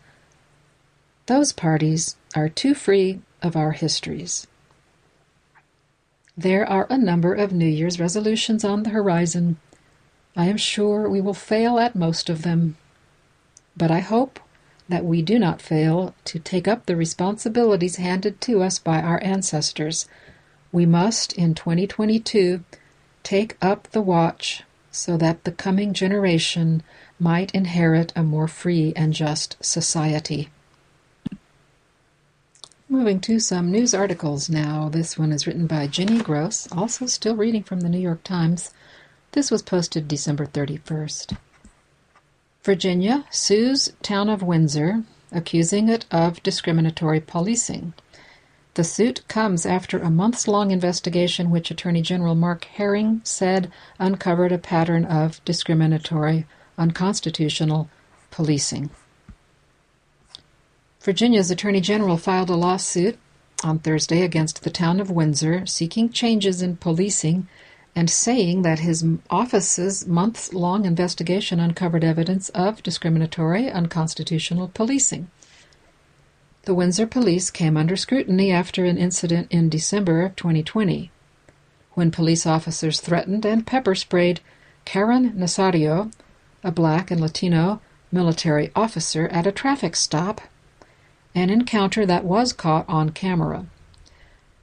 [1.26, 4.46] Those parties are too free of our histories.
[6.36, 9.58] There are a number of New Year's resolutions on the horizon.
[10.36, 12.76] I am sure we will fail at most of them.
[13.76, 14.40] But I hope
[14.88, 19.22] that we do not fail to take up the responsibilities handed to us by our
[19.22, 20.06] ancestors.
[20.70, 22.64] We must, in 2022,
[23.22, 26.82] take up the watch so that the coming generation
[27.18, 30.50] might inherit a more free and just society.
[32.88, 34.90] Moving to some news articles now.
[34.90, 38.70] This one is written by Jenny Gross, also still reading from the New York Times.
[39.32, 41.38] This was posted December 31st.
[42.64, 47.94] Virginia sues town of Windsor, accusing it of discriminatory policing.
[48.74, 54.52] The suit comes after a months long investigation which Attorney General Mark Herring said uncovered
[54.52, 57.88] a pattern of discriminatory, unconstitutional
[58.30, 58.90] policing.
[61.00, 63.18] Virginia's Attorney General filed a lawsuit
[63.64, 67.48] on Thursday against the town of Windsor, seeking changes in policing
[67.94, 75.30] and saying that his office's months long investigation uncovered evidence of discriminatory, unconstitutional policing.
[76.62, 81.10] The Windsor police came under scrutiny after an incident in December of 2020,
[81.94, 84.40] when police officers threatened and pepper sprayed
[84.84, 86.12] Caron Nazario,
[86.64, 90.40] a black and Latino military officer, at a traffic stop,
[91.34, 93.66] an encounter that was caught on camera.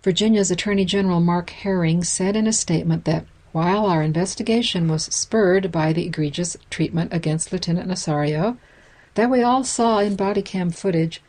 [0.01, 5.71] Virginia's Attorney General Mark Herring said in a statement that while our investigation was spurred
[5.71, 8.57] by the egregious treatment against Lieutenant Nazario
[9.15, 11.21] that we all saw in body cam footage,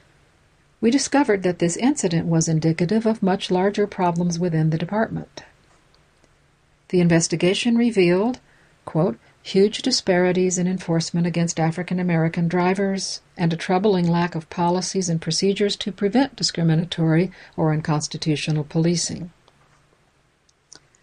[0.81, 5.43] we discovered that this incident was indicative of much larger problems within the department.
[6.91, 8.39] The investigation revealed,
[8.85, 15.09] quote, huge disparities in enforcement against African American drivers, and a troubling lack of policies
[15.09, 19.31] and procedures to prevent discriminatory or unconstitutional policing.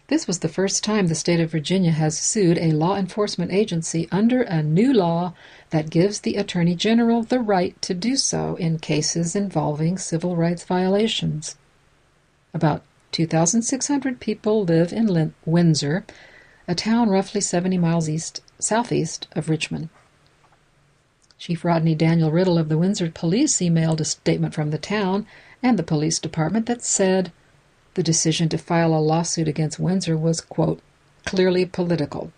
[0.08, 4.08] This was the first time the state of Virginia has sued a law enforcement agency
[4.10, 5.34] under a new law
[5.68, 10.64] that gives the Attorney General the right to do so in cases involving civil rights
[10.64, 11.56] violations.
[12.54, 16.06] About 2,600 people live in Lin- Windsor,
[16.68, 19.88] a town roughly 70 miles east southeast of Richmond.
[21.38, 25.26] Chief Rodney Daniel Riddle of the Windsor Police emailed a statement from the town
[25.62, 27.32] and the police department that said
[27.94, 30.80] the decision to file a lawsuit against Windsor was, quote,
[31.24, 32.32] clearly political.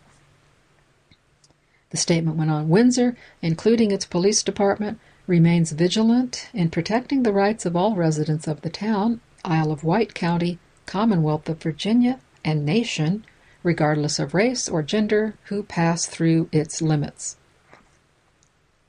[1.91, 7.67] The statement went on Windsor, including its police department, remains vigilant in protecting the rights
[7.67, 13.25] of all residents of the town, Isle of Wight County, Commonwealth of Virginia, and nation
[13.63, 17.37] regardless of race or gender, who pass through its limits.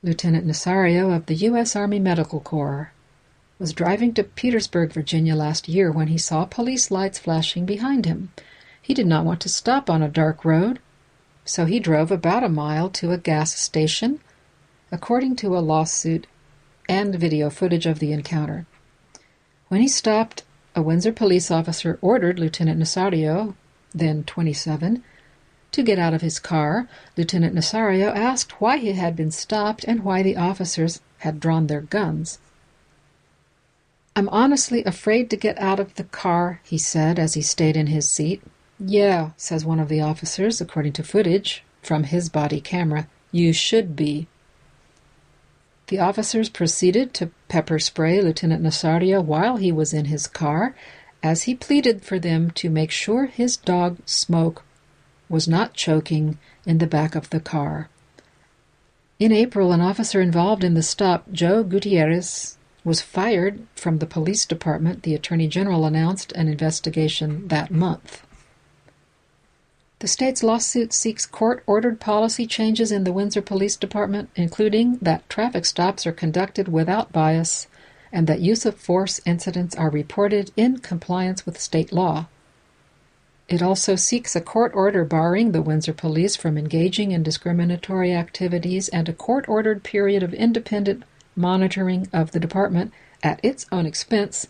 [0.02, 1.76] Lieutenant Nazario of the U.S.
[1.76, 2.92] Army Medical Corps
[3.58, 8.32] was driving to Petersburg, Virginia last year when he saw police lights flashing behind him.
[8.80, 10.80] He did not want to stop on a dark road,
[11.44, 14.18] so he drove about a mile to a gas station,
[14.90, 16.26] according to a lawsuit
[16.88, 18.66] and video footage of the encounter.
[19.68, 20.42] When he stopped,
[20.74, 23.54] a Windsor police officer ordered Lieutenant Nazario,
[23.94, 25.02] then 27,
[25.72, 30.04] to get out of his car, Lieutenant Nazario asked why he had been stopped and
[30.04, 32.38] why the officers had drawn their guns.
[34.14, 37.86] I'm honestly afraid to get out of the car, he said as he stayed in
[37.86, 38.42] his seat.
[38.78, 43.08] Yeah, says one of the officers, according to footage from his body camera.
[43.30, 44.26] You should be.
[45.86, 50.74] The officers proceeded to pepper spray Lieutenant Nazario while he was in his car
[51.22, 54.62] as he pleaded for them to make sure his dog Smoke
[55.28, 57.88] was not choking in the back of the car.
[59.18, 64.44] In April, an officer involved in the stop, Joe Gutierrez, was fired from the police
[64.44, 65.04] department.
[65.04, 68.26] The Attorney General announced an investigation that month.
[70.00, 75.28] The state's lawsuit seeks court ordered policy changes in the Windsor Police Department, including that
[75.28, 77.68] traffic stops are conducted without bias
[78.12, 82.26] and that use of force incidents are reported in compliance with state law.
[83.48, 88.88] It also seeks a court order barring the Windsor Police from engaging in discriminatory activities
[88.88, 94.46] and a court ordered period of independent monitoring of the department at its own expense,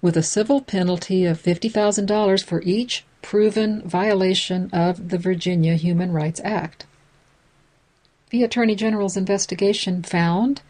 [0.00, 6.40] with a civil penalty of $50,000 for each proven violation of the Virginia Human Rights
[6.44, 6.86] Act.
[8.30, 10.62] The Attorney General's investigation found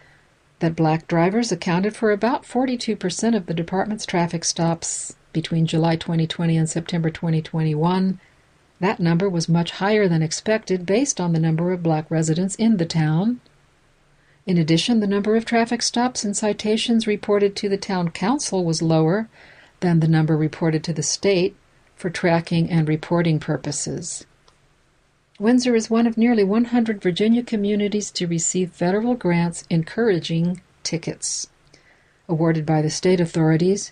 [0.61, 6.57] that black drivers accounted for about 42% of the department's traffic stops between July 2020
[6.57, 8.21] and September 2021.
[8.81, 12.77] That number was much higher than expected based on the number of black residents in
[12.77, 13.41] the town.
[14.47, 18.83] In addition, the number of traffic stops and citations reported to the town council was
[18.83, 19.29] lower
[19.81, 21.57] than the number reported to the state
[21.97, 24.27] for tracking and reporting purposes.
[25.41, 31.49] Windsor is one of nearly 100 Virginia communities to receive federal grants encouraging tickets.
[32.29, 33.91] Awarded by the state authorities,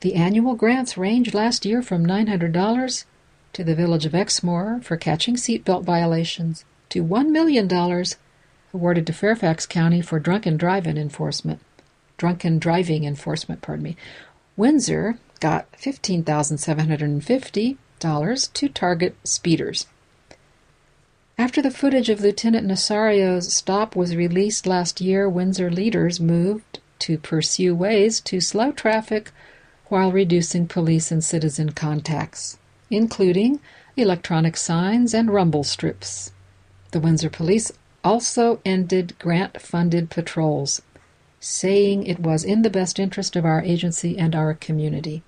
[0.00, 3.04] the annual grants ranged last year from $900
[3.54, 7.66] to the village of Exmore for catching seatbelt violations to $1 million
[8.74, 11.60] awarded to Fairfax County for drunken driving enforcement.
[12.18, 13.96] Drunken driving enforcement, pardon me.
[14.54, 19.86] Windsor got $15,750 to target speeders.
[21.36, 27.18] After the footage of Lieutenant Nazario's stop was released last year, Windsor leaders moved to
[27.18, 29.32] pursue ways to slow traffic
[29.88, 32.56] while reducing police and citizen contacts,
[32.88, 33.58] including
[33.96, 36.30] electronic signs and rumble strips.
[36.92, 37.72] The Windsor police
[38.04, 40.82] also ended grant funded patrols.
[41.40, 45.22] saying it was in the best interest of our agency and our community.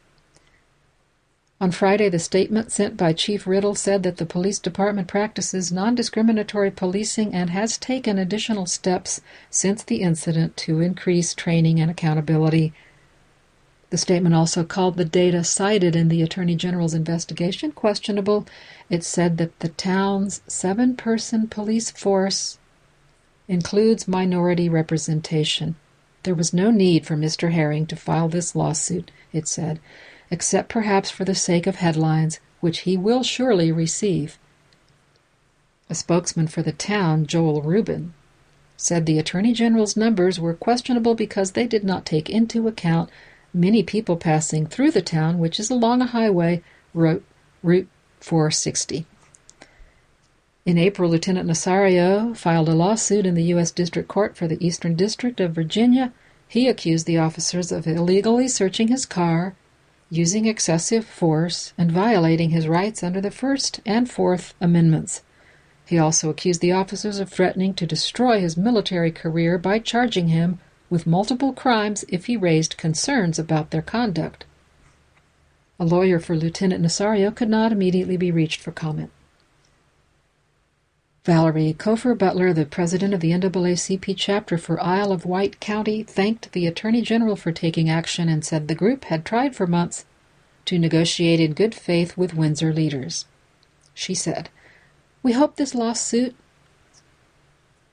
[1.59, 5.95] On Friday, the statement sent by Chief Riddle said that the police department practices non
[5.95, 12.75] discriminatory policing and has taken additional steps since the incident to increase training and accountability.
[13.89, 18.47] The statement also called the data cited in the Attorney General's investigation questionable.
[18.91, 22.59] It said that the town's seven person police force
[23.49, 25.77] includes minority representation.
[26.25, 27.53] There was no need for Mr.
[27.53, 29.81] Herring to file this lawsuit, it said
[30.31, 34.39] except perhaps for the sake of headlines, which he will surely receive.
[35.89, 38.13] A spokesman for the town, Joel Rubin,
[38.77, 43.09] said the Attorney General's numbers were questionable because they did not take into account
[43.55, 46.63] many people passing through the town, which is along a highway,
[46.93, 47.25] Route,
[47.63, 47.89] Route
[48.21, 49.07] 460.
[50.67, 53.71] In April, Lieutenant Nazario filed a lawsuit in the U.S.
[53.71, 56.13] District Court for the Eastern District of Virginia.
[56.49, 59.55] He accused the officers of illegally searching his car
[60.11, 65.23] using excessive force, and violating his rights under the First and Fourth Amendments.
[65.85, 70.59] He also accused the officers of threatening to destroy his military career by charging him
[70.91, 74.45] with multiple crimes if he raised concerns about their conduct.
[75.79, 79.11] A lawyer for Lieutenant Nazario could not immediately be reached for comment.
[81.27, 86.53] Valerie Kofer Butler, the president of the NAACP chapter for Isle of Wight County, thanked
[86.53, 90.05] the Attorney General for taking action and said the group had tried for months
[90.67, 93.25] to negotiate in good faith with Windsor leaders.
[93.93, 94.51] She said,
[95.25, 96.37] We hope this lawsuit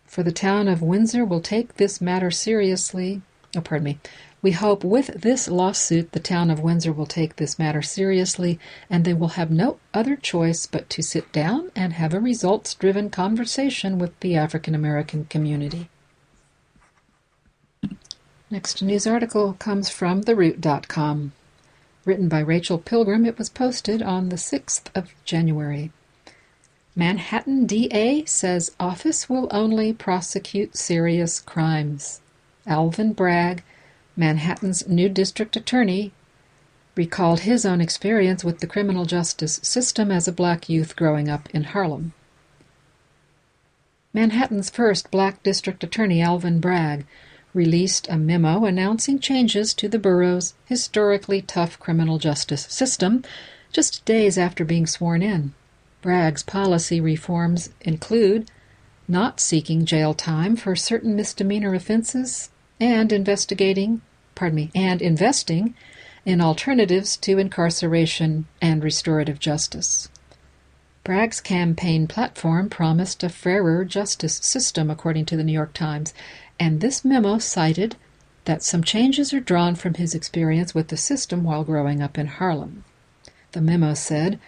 [0.06, 3.24] for the town of Windsor will take this matter seriously.
[3.58, 4.00] Oh, pardon me.
[4.44, 9.06] We hope with this lawsuit the town of Windsor will take this matter seriously and
[9.06, 13.10] they will have no other choice but to sit down and have a results driven
[13.10, 15.89] conversation with the African American community.
[18.52, 21.32] Next news article comes from TheRoot.com.
[22.04, 25.94] Written by Rachel Pilgrim, it was posted on the 6th of January.
[26.98, 32.20] Manhattan DA says office will only prosecute serious crimes.
[32.68, 33.64] Alvin Bragg
[34.16, 36.11] Manhattan's new district attorney
[36.95, 41.49] recalled his own experience with the criminal justice system as a black youth growing up
[41.51, 42.14] in Harlem.
[44.14, 47.05] Manhattan's first black district attorney, Alvin Bragg,
[47.53, 53.24] released a memo announcing changes to the borough's historically tough criminal justice system
[53.72, 55.53] just days after being sworn in.
[56.01, 58.51] Bragg's policy reforms include
[59.07, 62.49] not seeking jail time for certain misdemeanor offenses
[62.80, 64.01] and investigating,
[64.36, 65.76] pardon me, and investing
[66.26, 70.09] in alternatives to incarceration and restorative justice.
[71.03, 76.13] Bragg's campaign platform promised a fairer justice system, according to the New York Times,
[76.59, 77.97] and this memo cited
[78.45, 82.28] that some changes are drawn from his experience with the system while growing up in
[82.28, 82.86] Harlem.
[83.51, 84.39] The memo said,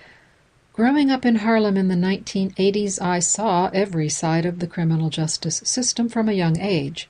[0.73, 5.61] Growing up in Harlem in the 1980s, I saw every side of the criminal justice
[5.63, 7.07] system from a young age.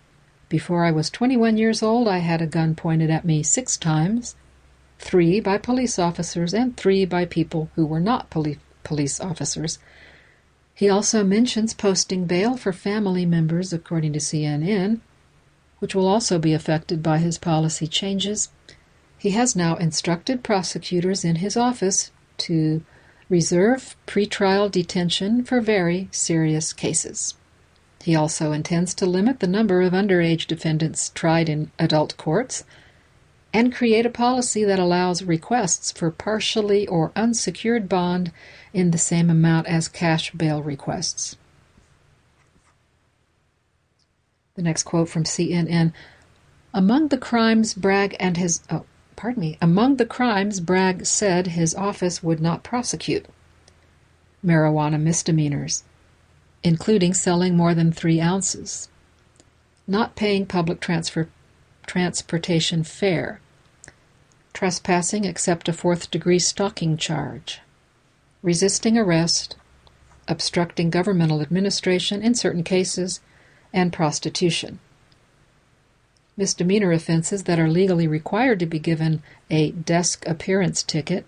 [0.55, 4.37] Before I was 21 years old, I had a gun pointed at me six times
[4.99, 9.79] three by police officers and three by people who were not poli- police officers.
[10.73, 15.01] He also mentions posting bail for family members, according to CNN,
[15.79, 18.47] which will also be affected by his policy changes.
[19.17, 22.11] He has now instructed prosecutors in his office
[22.47, 22.81] to
[23.27, 27.35] reserve pretrial detention for very serious cases.
[28.05, 32.63] He also intends to limit the number of underage defendants tried in adult courts
[33.51, 38.31] and create a policy that allows requests for partially or unsecured bond
[38.73, 41.35] in the same amount as cash bail requests.
[44.53, 45.91] The next quote from CNN
[46.75, 48.85] Among the crimes Bragg and his oh,
[49.15, 53.25] pardon me, among the crimes Bragg said his office would not prosecute.
[54.45, 55.83] Marijuana misdemeanors
[56.65, 58.89] including selling more than three ounces,
[59.85, 61.29] not paying public transfer,
[61.85, 63.39] transportation fare,
[64.51, 67.61] trespassing except a fourth degree stalking charge,
[68.41, 69.55] resisting arrest,
[70.27, 73.19] obstructing governmental administration in certain cases,
[73.71, 74.79] and prostitution.
[76.35, 81.27] Misdemeanor offenses that are legally required to be given a desk appearance ticket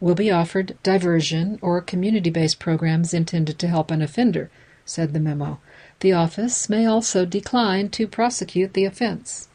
[0.00, 4.50] will be offered diversion or community based programs intended to help an offender
[4.86, 5.58] said the memo.
[6.00, 9.48] The office may also decline to prosecute the offense.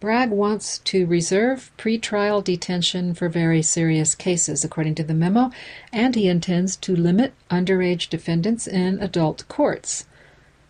[0.00, 5.50] Bragg wants to reserve pretrial detention for very serious cases, according to the memo,
[5.92, 10.06] and he intends to limit underage defendants in adult courts.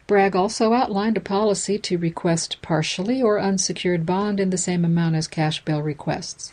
[0.09, 5.15] Bragg also outlined a policy to request partially or unsecured bond in the same amount
[5.15, 6.53] as cash bail requests.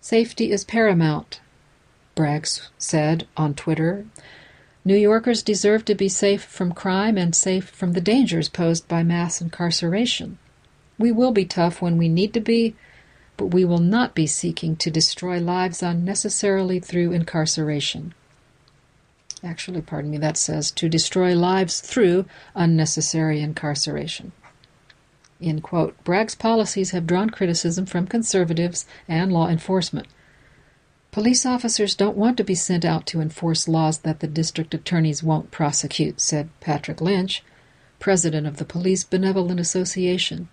[0.00, 1.40] Safety is paramount,
[2.14, 2.46] Bragg
[2.78, 4.06] said on Twitter.
[4.84, 9.02] New Yorkers deserve to be safe from crime and safe from the dangers posed by
[9.02, 10.38] mass incarceration.
[10.98, 12.74] We will be tough when we need to be,
[13.36, 18.14] but we will not be seeking to destroy lives unnecessarily through incarceration
[19.44, 24.32] actually, pardon me, that says to destroy lives through unnecessary incarceration.
[25.40, 30.06] In quote, Bragg's policies have drawn criticism from conservatives and law enforcement.
[31.12, 35.22] Police officers don't want to be sent out to enforce laws that the district attorneys
[35.22, 37.44] won't prosecute, said Patrick Lynch,
[37.98, 40.48] president of the Police Benevolent Association.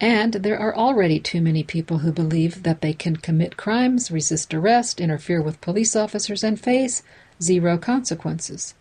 [0.00, 4.52] And there are already too many people who believe that they can commit crimes, resist
[4.52, 7.04] arrest, interfere with police officers, and face
[7.40, 8.74] zero consequences.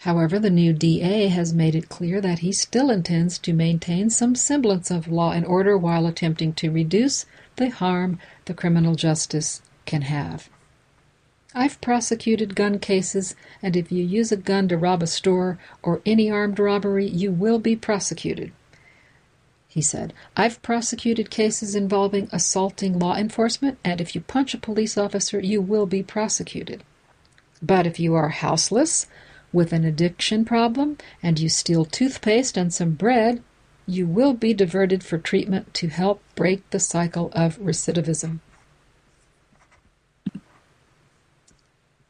[0.00, 4.34] However, the new DA has made it clear that he still intends to maintain some
[4.34, 7.24] semblance of law and order while attempting to reduce
[7.60, 10.48] the harm the criminal justice can have.
[11.54, 16.00] I've prosecuted gun cases, and if you use a gun to rob a store or
[16.06, 18.52] any armed robbery, you will be prosecuted.
[19.68, 24.96] He said, I've prosecuted cases involving assaulting law enforcement, and if you punch a police
[24.96, 26.82] officer, you will be prosecuted.
[27.62, 29.06] But if you are houseless,
[29.52, 33.42] with an addiction problem, and you steal toothpaste and some bread,
[33.86, 38.40] you will be diverted for treatment to help break the cycle of recidivism.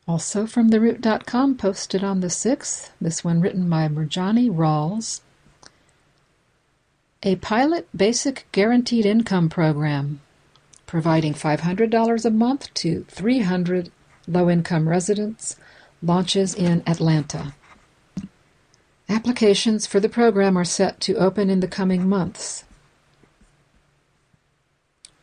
[0.07, 5.21] Also from theroot.com, posted on the 6th, this one written by Mirjani Rawls.
[7.23, 10.21] A pilot basic guaranteed income program
[10.87, 13.93] providing $500 a month to 300
[14.27, 15.55] low-income residents
[16.03, 17.55] launches in Atlanta.
[19.11, 22.63] Applications for the program are set to open in the coming months.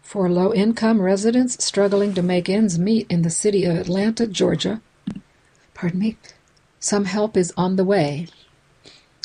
[0.02, 4.82] For low-income residents struggling to make ends meet in the city of Atlanta, Georgia,
[5.74, 6.18] pardon me,
[6.82, 8.28] some help is on the way.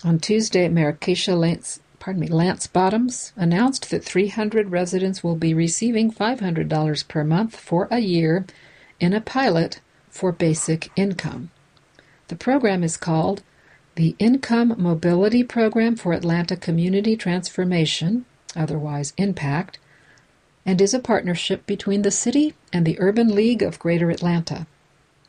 [0.04, 5.52] On Tuesday, Mayor Keisha Lance, pardon me, Lance Bottoms announced that 300 residents will be
[5.52, 8.46] receiving $500 per month for a year
[9.00, 11.50] in a pilot for basic income.
[12.28, 13.42] The program is called
[13.94, 18.24] the Income Mobility Program for Atlanta Community Transformation,
[18.56, 19.78] otherwise IMPACT,
[20.64, 24.66] and is a partnership between the city and the Urban League of Greater Atlanta.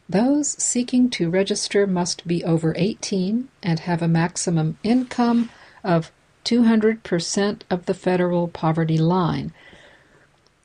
[0.07, 5.49] Those seeking to register must be over 18 and have a maximum income
[5.83, 6.11] of
[6.45, 9.53] 200% of the federal poverty line,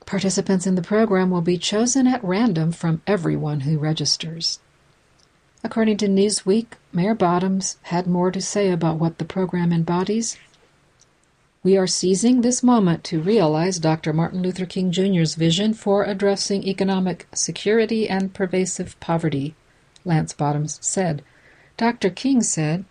[0.09, 4.59] Participants in the program will be chosen at random from everyone who registers.
[5.65, 10.37] According to Newsweek, Mayor Bottoms had more to say about what the program embodies.
[11.65, 14.13] We are seizing this moment to realize Dr.
[14.13, 19.57] Martin Luther King Jr.'s vision for addressing economic security and pervasive poverty,
[20.05, 21.23] Lance Bottoms said.
[21.77, 22.11] Dr.
[22.11, 22.85] King said,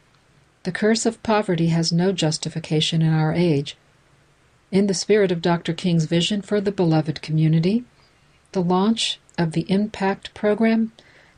[0.63, 3.77] The curse of poverty has no justification in our age.
[4.69, 5.73] In the spirit of Dr.
[5.73, 7.85] King's vision for the beloved community,
[8.51, 10.91] the launch of the Impact program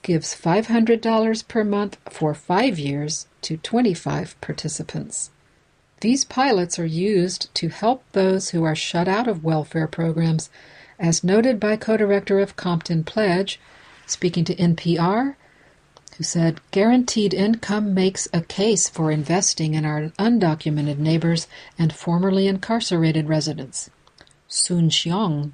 [0.01, 5.30] gives $500 per month for five years to 25 participants.
[6.01, 10.49] These pilots are used to help those who are shut out of welfare programs,
[10.97, 13.60] as noted by co director of Compton Pledge,
[14.08, 15.36] speaking to NPR,
[16.18, 21.47] who said guaranteed income makes a case for investing in our undocumented neighbors
[21.78, 23.91] and formerly incarcerated residents.
[24.47, 25.51] Soon-Shiong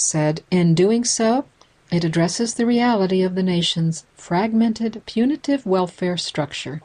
[0.00, 1.44] said, in doing so,
[1.90, 6.82] it addresses the reality of the nation's fragmented, punitive welfare structure.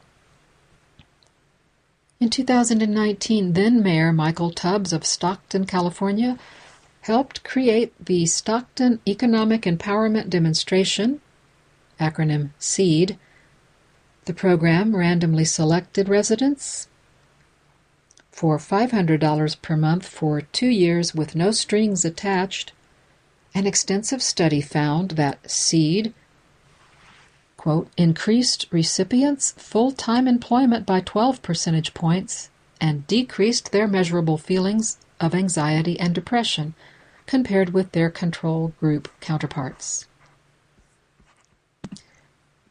[2.18, 6.38] In 2019, then Mayor Michael Tubbs of Stockton, California,
[7.02, 11.20] helped create the Stockton Economic Empowerment Demonstration,
[12.00, 13.18] acronym SEED.
[14.24, 16.88] The program randomly selected residents
[18.32, 22.72] for $500 per month for two years with no strings attached
[23.56, 26.12] an extensive study found that SEED
[27.56, 32.50] quote, increased recipients' full-time employment by 12 percentage points
[32.82, 36.74] and decreased their measurable feelings of anxiety and depression
[37.24, 40.06] compared with their control group counterparts.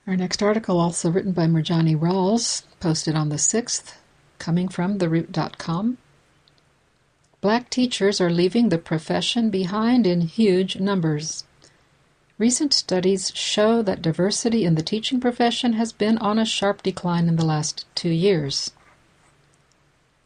[0.06, 3.96] Our next article, also written by Mirjani Rawls, posted on the 6th,
[4.38, 5.98] coming from theroot.com.
[7.46, 11.44] Black teachers are leaving the profession behind in huge numbers.
[12.40, 17.28] Recent studies show that diversity in the teaching profession has been on a sharp decline
[17.28, 18.72] in the last two years.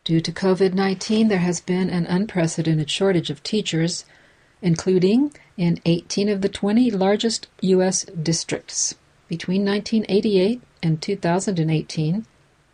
[0.05, 4.05] Due to COVID 19, there has been an unprecedented shortage of teachers,
[4.61, 8.05] including in 18 of the 20 largest U.S.
[8.05, 8.95] districts.
[9.27, 12.25] Between 1988 and 2018,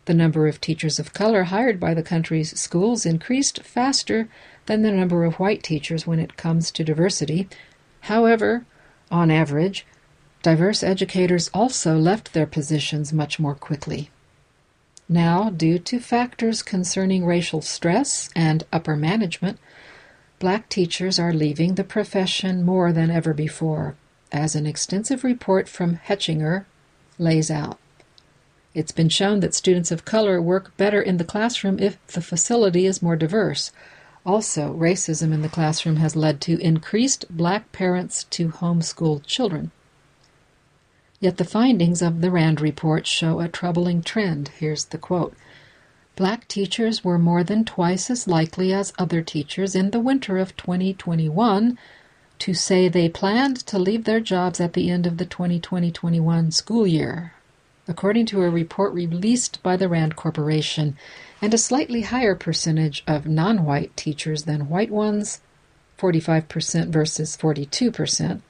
[0.06, 4.28] the number of teachers of color hired by the country's schools increased faster
[4.66, 7.48] than the number of white teachers when it comes to diversity.
[8.02, 8.64] However,
[9.10, 9.84] on average,
[10.42, 14.10] diverse educators also left their positions much more quickly.
[15.08, 19.58] Now, due to factors concerning racial stress and upper management,
[20.38, 23.94] black teachers are leaving the profession more than ever before,
[24.32, 26.64] as an extensive report from Hechinger
[27.18, 27.78] lays out.
[28.76, 32.84] It's been shown that students of color work better in the classroom if the facility
[32.84, 33.72] is more diverse.
[34.26, 39.70] Also, racism in the classroom has led to increased black parents to homeschool children.
[41.20, 44.48] Yet the findings of the RAND report show a troubling trend.
[44.48, 45.34] Here's the quote
[46.14, 50.54] Black teachers were more than twice as likely as other teachers in the winter of
[50.54, 51.78] 2021
[52.40, 56.50] to say they planned to leave their jobs at the end of the 2020 21
[56.50, 57.32] school year
[57.88, 60.96] according to a report released by the Rand Corporation,
[61.40, 65.40] and a slightly higher percentage of non white teachers than white ones,
[65.98, 68.40] 45% versus 42%,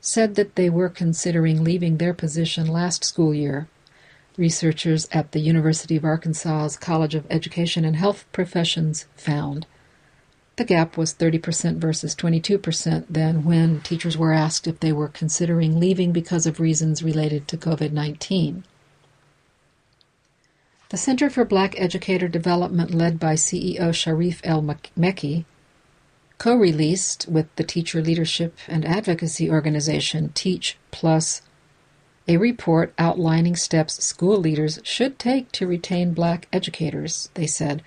[0.00, 3.68] said that they were considering leaving their position last school year.
[4.36, 9.66] Researchers at the University of Arkansas's College of Education and Health Professions found.
[10.58, 15.78] The gap was 30% versus 22% then when teachers were asked if they were considering
[15.78, 18.64] leaving because of reasons related to COVID 19.
[20.88, 24.62] The Center for Black Educator Development, led by CEO Sharif El
[24.98, 25.44] Mekki,
[26.38, 31.42] co released with the teacher leadership and advocacy organization Teach Plus
[32.26, 37.80] a report outlining steps school leaders should take to retain black educators, they said.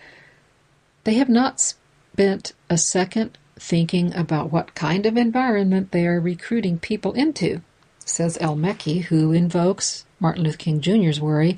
[1.03, 1.73] They have not
[2.21, 7.61] spent a second thinking about what kind of environment they are recruiting people into,
[8.05, 11.57] says El Mekki, who invokes Martin Luther King Jr.'s worry,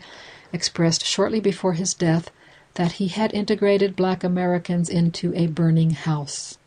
[0.54, 2.32] expressed shortly before his death,
[2.76, 6.58] that he had integrated black Americans into a burning house.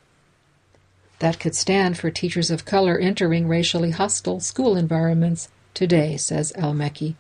[1.20, 6.74] That could stand for teachers of color entering racially hostile school environments today, says El
[6.74, 7.14] Mekki.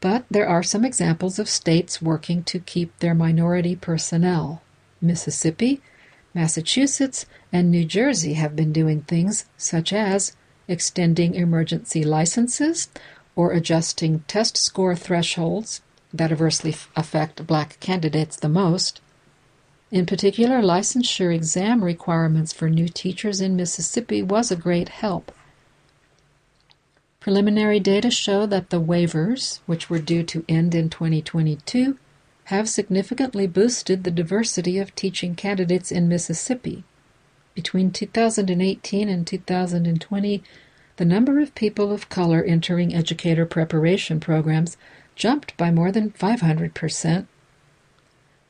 [0.00, 4.60] But there are some examples of states working to keep their minority personnel.
[5.00, 5.80] Mississippi,
[6.34, 10.36] Massachusetts, and New Jersey have been doing things such as
[10.68, 12.88] extending emergency licenses
[13.34, 15.80] or adjusting test score thresholds
[16.12, 19.00] that adversely affect black candidates the most.
[19.90, 25.32] In particular, licensure exam requirements for new teachers in Mississippi was a great help.
[27.20, 31.98] Preliminary data show that the waivers, which were due to end in 2022,
[32.46, 36.84] have significantly boosted the diversity of teaching candidates in Mississippi.
[37.54, 40.42] Between 2018 and 2020,
[40.96, 44.76] the number of people of color entering educator preparation programs
[45.16, 47.26] jumped by more than 500%.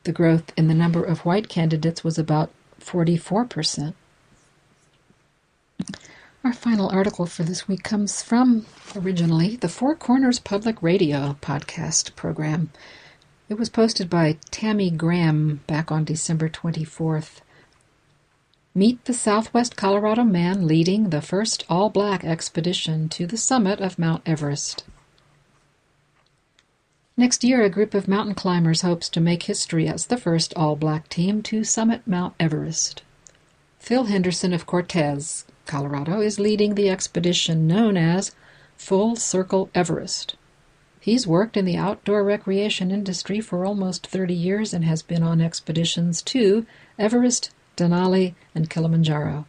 [0.03, 3.95] The growth in the number of white candidates was about 44%.
[6.43, 12.15] Our final article for this week comes from, originally, the Four Corners Public Radio podcast
[12.15, 12.69] program.
[13.49, 17.39] It was posted by Tammy Graham back on December 24th.
[18.75, 23.97] Meet the Southwest Colorado man leading the first all black expedition to the summit of
[23.97, 24.83] Mount Everest.
[27.15, 30.75] Next year, a group of mountain climbers hopes to make history as the first all
[30.75, 33.01] black team to summit Mount Everest.
[33.79, 38.35] Phil Henderson of Cortez Colorado is leading the expedition known as
[38.75, 40.35] Full Circle Everest.
[41.07, 45.39] He's worked in the outdoor recreation industry for almost 30 years and has been on
[45.39, 46.65] expeditions to
[46.99, 49.45] Everest, Denali, and Kilimanjaro.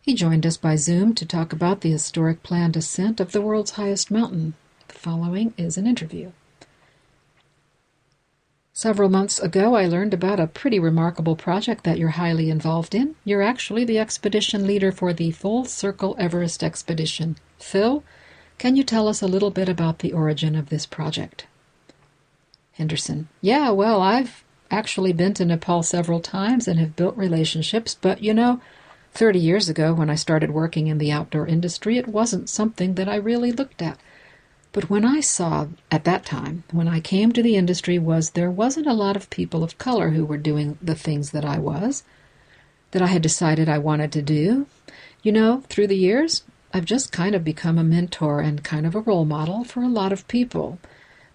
[0.00, 3.72] He joined us by Zoom to talk about the historic planned ascent of the world's
[3.72, 4.54] highest mountain.
[4.88, 6.32] The following is an interview.
[8.72, 13.14] Several months ago, I learned about a pretty remarkable project that you're highly involved in.
[13.26, 17.36] You're actually the expedition leader for the Full Circle Everest expedition.
[17.58, 18.02] Phil,
[18.62, 21.46] can you tell us a little bit about the origin of this project?
[22.74, 23.26] Henderson.
[23.40, 28.32] Yeah, well, I've actually been to Nepal several times and have built relationships, but you
[28.32, 28.60] know,
[29.14, 33.08] 30 years ago when I started working in the outdoor industry, it wasn't something that
[33.08, 33.98] I really looked at.
[34.70, 38.48] But when I saw at that time, when I came to the industry, was there
[38.48, 42.04] wasn't a lot of people of color who were doing the things that I was,
[42.92, 44.68] that I had decided I wanted to do.
[45.24, 46.44] You know, through the years,
[46.74, 49.88] I've just kind of become a mentor and kind of a role model for a
[49.88, 50.78] lot of people,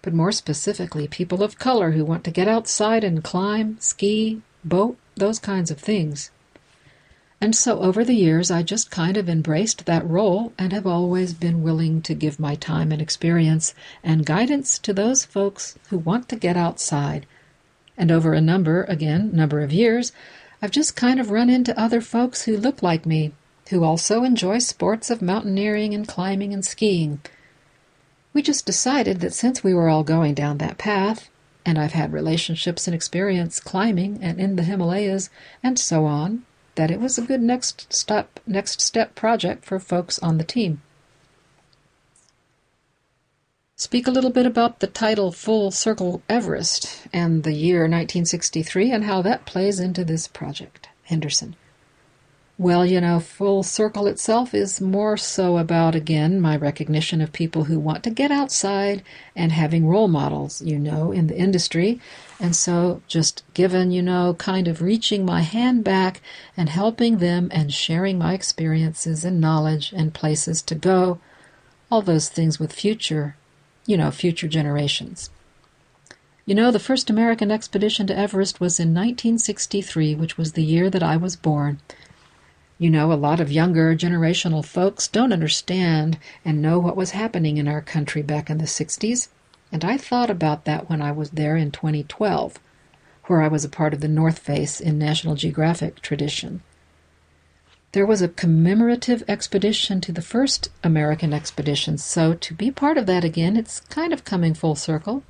[0.02, 4.98] but more specifically, people of color who want to get outside and climb, ski, boat,
[5.14, 6.32] those kinds of things.
[7.40, 11.34] And so over the years, I just kind of embraced that role and have always
[11.34, 16.28] been willing to give my time and experience and guidance to those folks who want
[16.30, 17.26] to get outside.
[17.96, 20.10] And over a number, again, number of years,
[20.60, 23.32] I've just kind of run into other folks who look like me,
[23.68, 27.20] who also enjoy sports of mountaineering and climbing and skiing.
[28.32, 31.28] We just decided that since we were all going down that path,
[31.64, 35.28] and I've had relationships and experience climbing and in the Himalayas
[35.62, 36.44] and so on,
[36.76, 40.80] that it was a good next step next step project for folks on the team.
[43.76, 49.04] Speak a little bit about the title Full Circle Everest and the year 1963 and
[49.04, 50.88] how that plays into this project.
[51.04, 51.54] Henderson.
[52.60, 57.64] Well, you know, Full Circle itself is more so about, again, my recognition of people
[57.64, 59.04] who want to get outside
[59.36, 62.00] and having role models, you know, in the industry.
[62.40, 66.20] And so just given, you know, kind of reaching my hand back
[66.56, 71.20] and helping them and sharing my experiences and knowledge and places to go,
[71.92, 73.36] all those things with future,
[73.86, 75.30] you know, future generations.
[76.44, 80.90] You know, the first American expedition to Everest was in 1963, which was the year
[80.90, 81.80] that I was born.
[82.80, 87.56] You know, a lot of younger generational folks don't understand and know what was happening
[87.56, 89.26] in our country back in the 60s,
[89.72, 92.60] and I thought about that when I was there in 2012,
[93.24, 96.62] where I was a part of the North Face in National Geographic tradition.
[97.92, 103.06] There was a commemorative expedition to the first American expedition, so to be part of
[103.06, 105.24] that again, it's kind of coming full circle.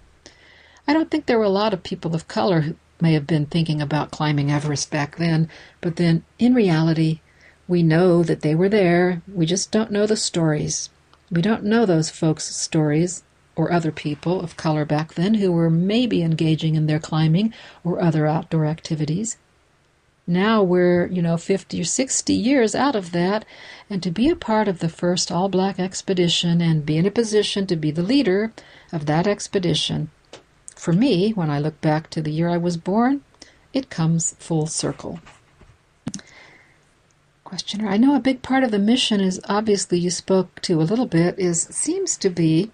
[0.87, 3.47] I don't think there were a lot of people of color who may have been
[3.47, 5.49] thinking about climbing Everest back then,
[5.81, 7.21] but then in reality,
[7.69, 10.91] we know that they were there, we just don't know the stories.
[11.31, 13.23] We don't know those folks' stories
[13.55, 17.53] or other people of color back then who were maybe engaging in their climbing
[17.85, 19.37] or other outdoor activities.
[20.27, 23.45] Now we're, you know, 50 or 60 years out of that,
[23.89, 27.11] and to be a part of the first all black expedition and be in a
[27.11, 28.53] position to be the leader
[28.93, 30.11] of that expedition,
[30.77, 33.23] for me, when I look back to the year I was born,
[33.73, 35.19] it comes full circle.
[37.49, 40.85] Questioner, I know a big part of the mission is obviously you spoke to a
[40.85, 42.71] little bit is seems to be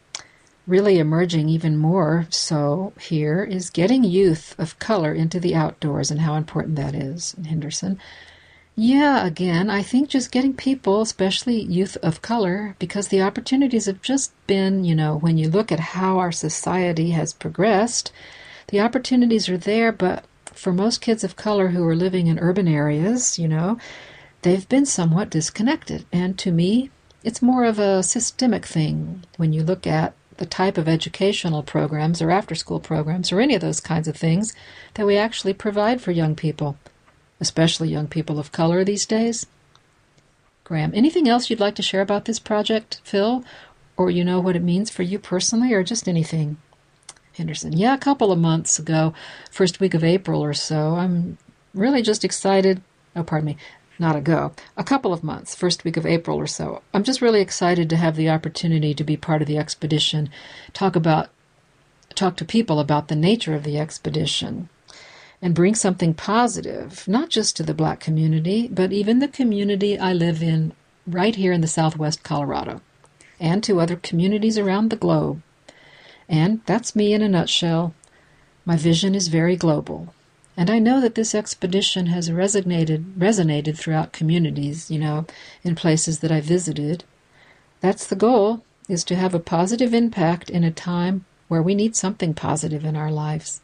[0.67, 6.23] really emerging even more so here is getting youth of color into the outdoors and
[6.23, 8.01] how important that is in Henderson.
[8.75, 14.03] Yeah, again, I think just getting people, especially youth of color, because the opportunities have
[14.03, 18.11] just been, you know, when you look at how our society has progressed,
[18.67, 22.67] the opportunities are there, but for most kids of color who are living in urban
[22.67, 23.79] areas, you know,
[24.45, 26.05] they've been somewhat disconnected.
[26.13, 26.91] And to me,
[27.25, 32.21] it's more of a systemic thing when you look at the type of educational programs
[32.21, 34.53] or after school programs or any of those kinds of things
[34.95, 36.77] that we actually provide for young people,
[37.41, 39.47] especially young people of color these days.
[40.63, 43.45] Graham, anything else you'd like to share about this project, Phil?
[43.97, 46.57] Or you know what it means for you personally, or just anything?
[47.35, 49.15] Henderson, yeah, a couple of months ago,
[49.51, 50.97] first week of April or so.
[50.97, 51.39] I'm
[51.73, 52.83] really just excited.
[53.15, 53.57] Oh, pardon me
[53.99, 56.83] not ago, a couple of months, first week of April or so.
[56.93, 60.31] I'm just really excited to have the opportunity to be part of the expedition,
[60.73, 61.31] talk about
[62.15, 64.69] talk to people about the nature of the expedition
[65.43, 70.13] and bring something positive, not just to the black community, but even the community I
[70.13, 70.73] live in
[71.07, 72.81] right here in the southwest Colorado
[73.41, 75.43] and to other communities around the globe.
[76.29, 77.95] And that's me in a nutshell.
[78.65, 80.15] My vision is very global.
[80.57, 85.27] And I know that this expedition has resonated resonated throughout communities, you know,
[85.65, 87.05] in places that I visited.
[87.81, 91.97] That's the goal, is to have a positive impact in a time where we need
[91.97, 93.61] something positive in our lives.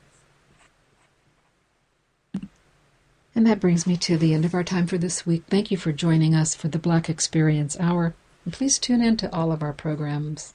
[3.34, 5.44] And that brings me to the end of our time for this week.
[5.48, 8.14] Thank you for joining us for the Black Experience Hour.
[8.44, 10.52] And please tune in to all of our programs.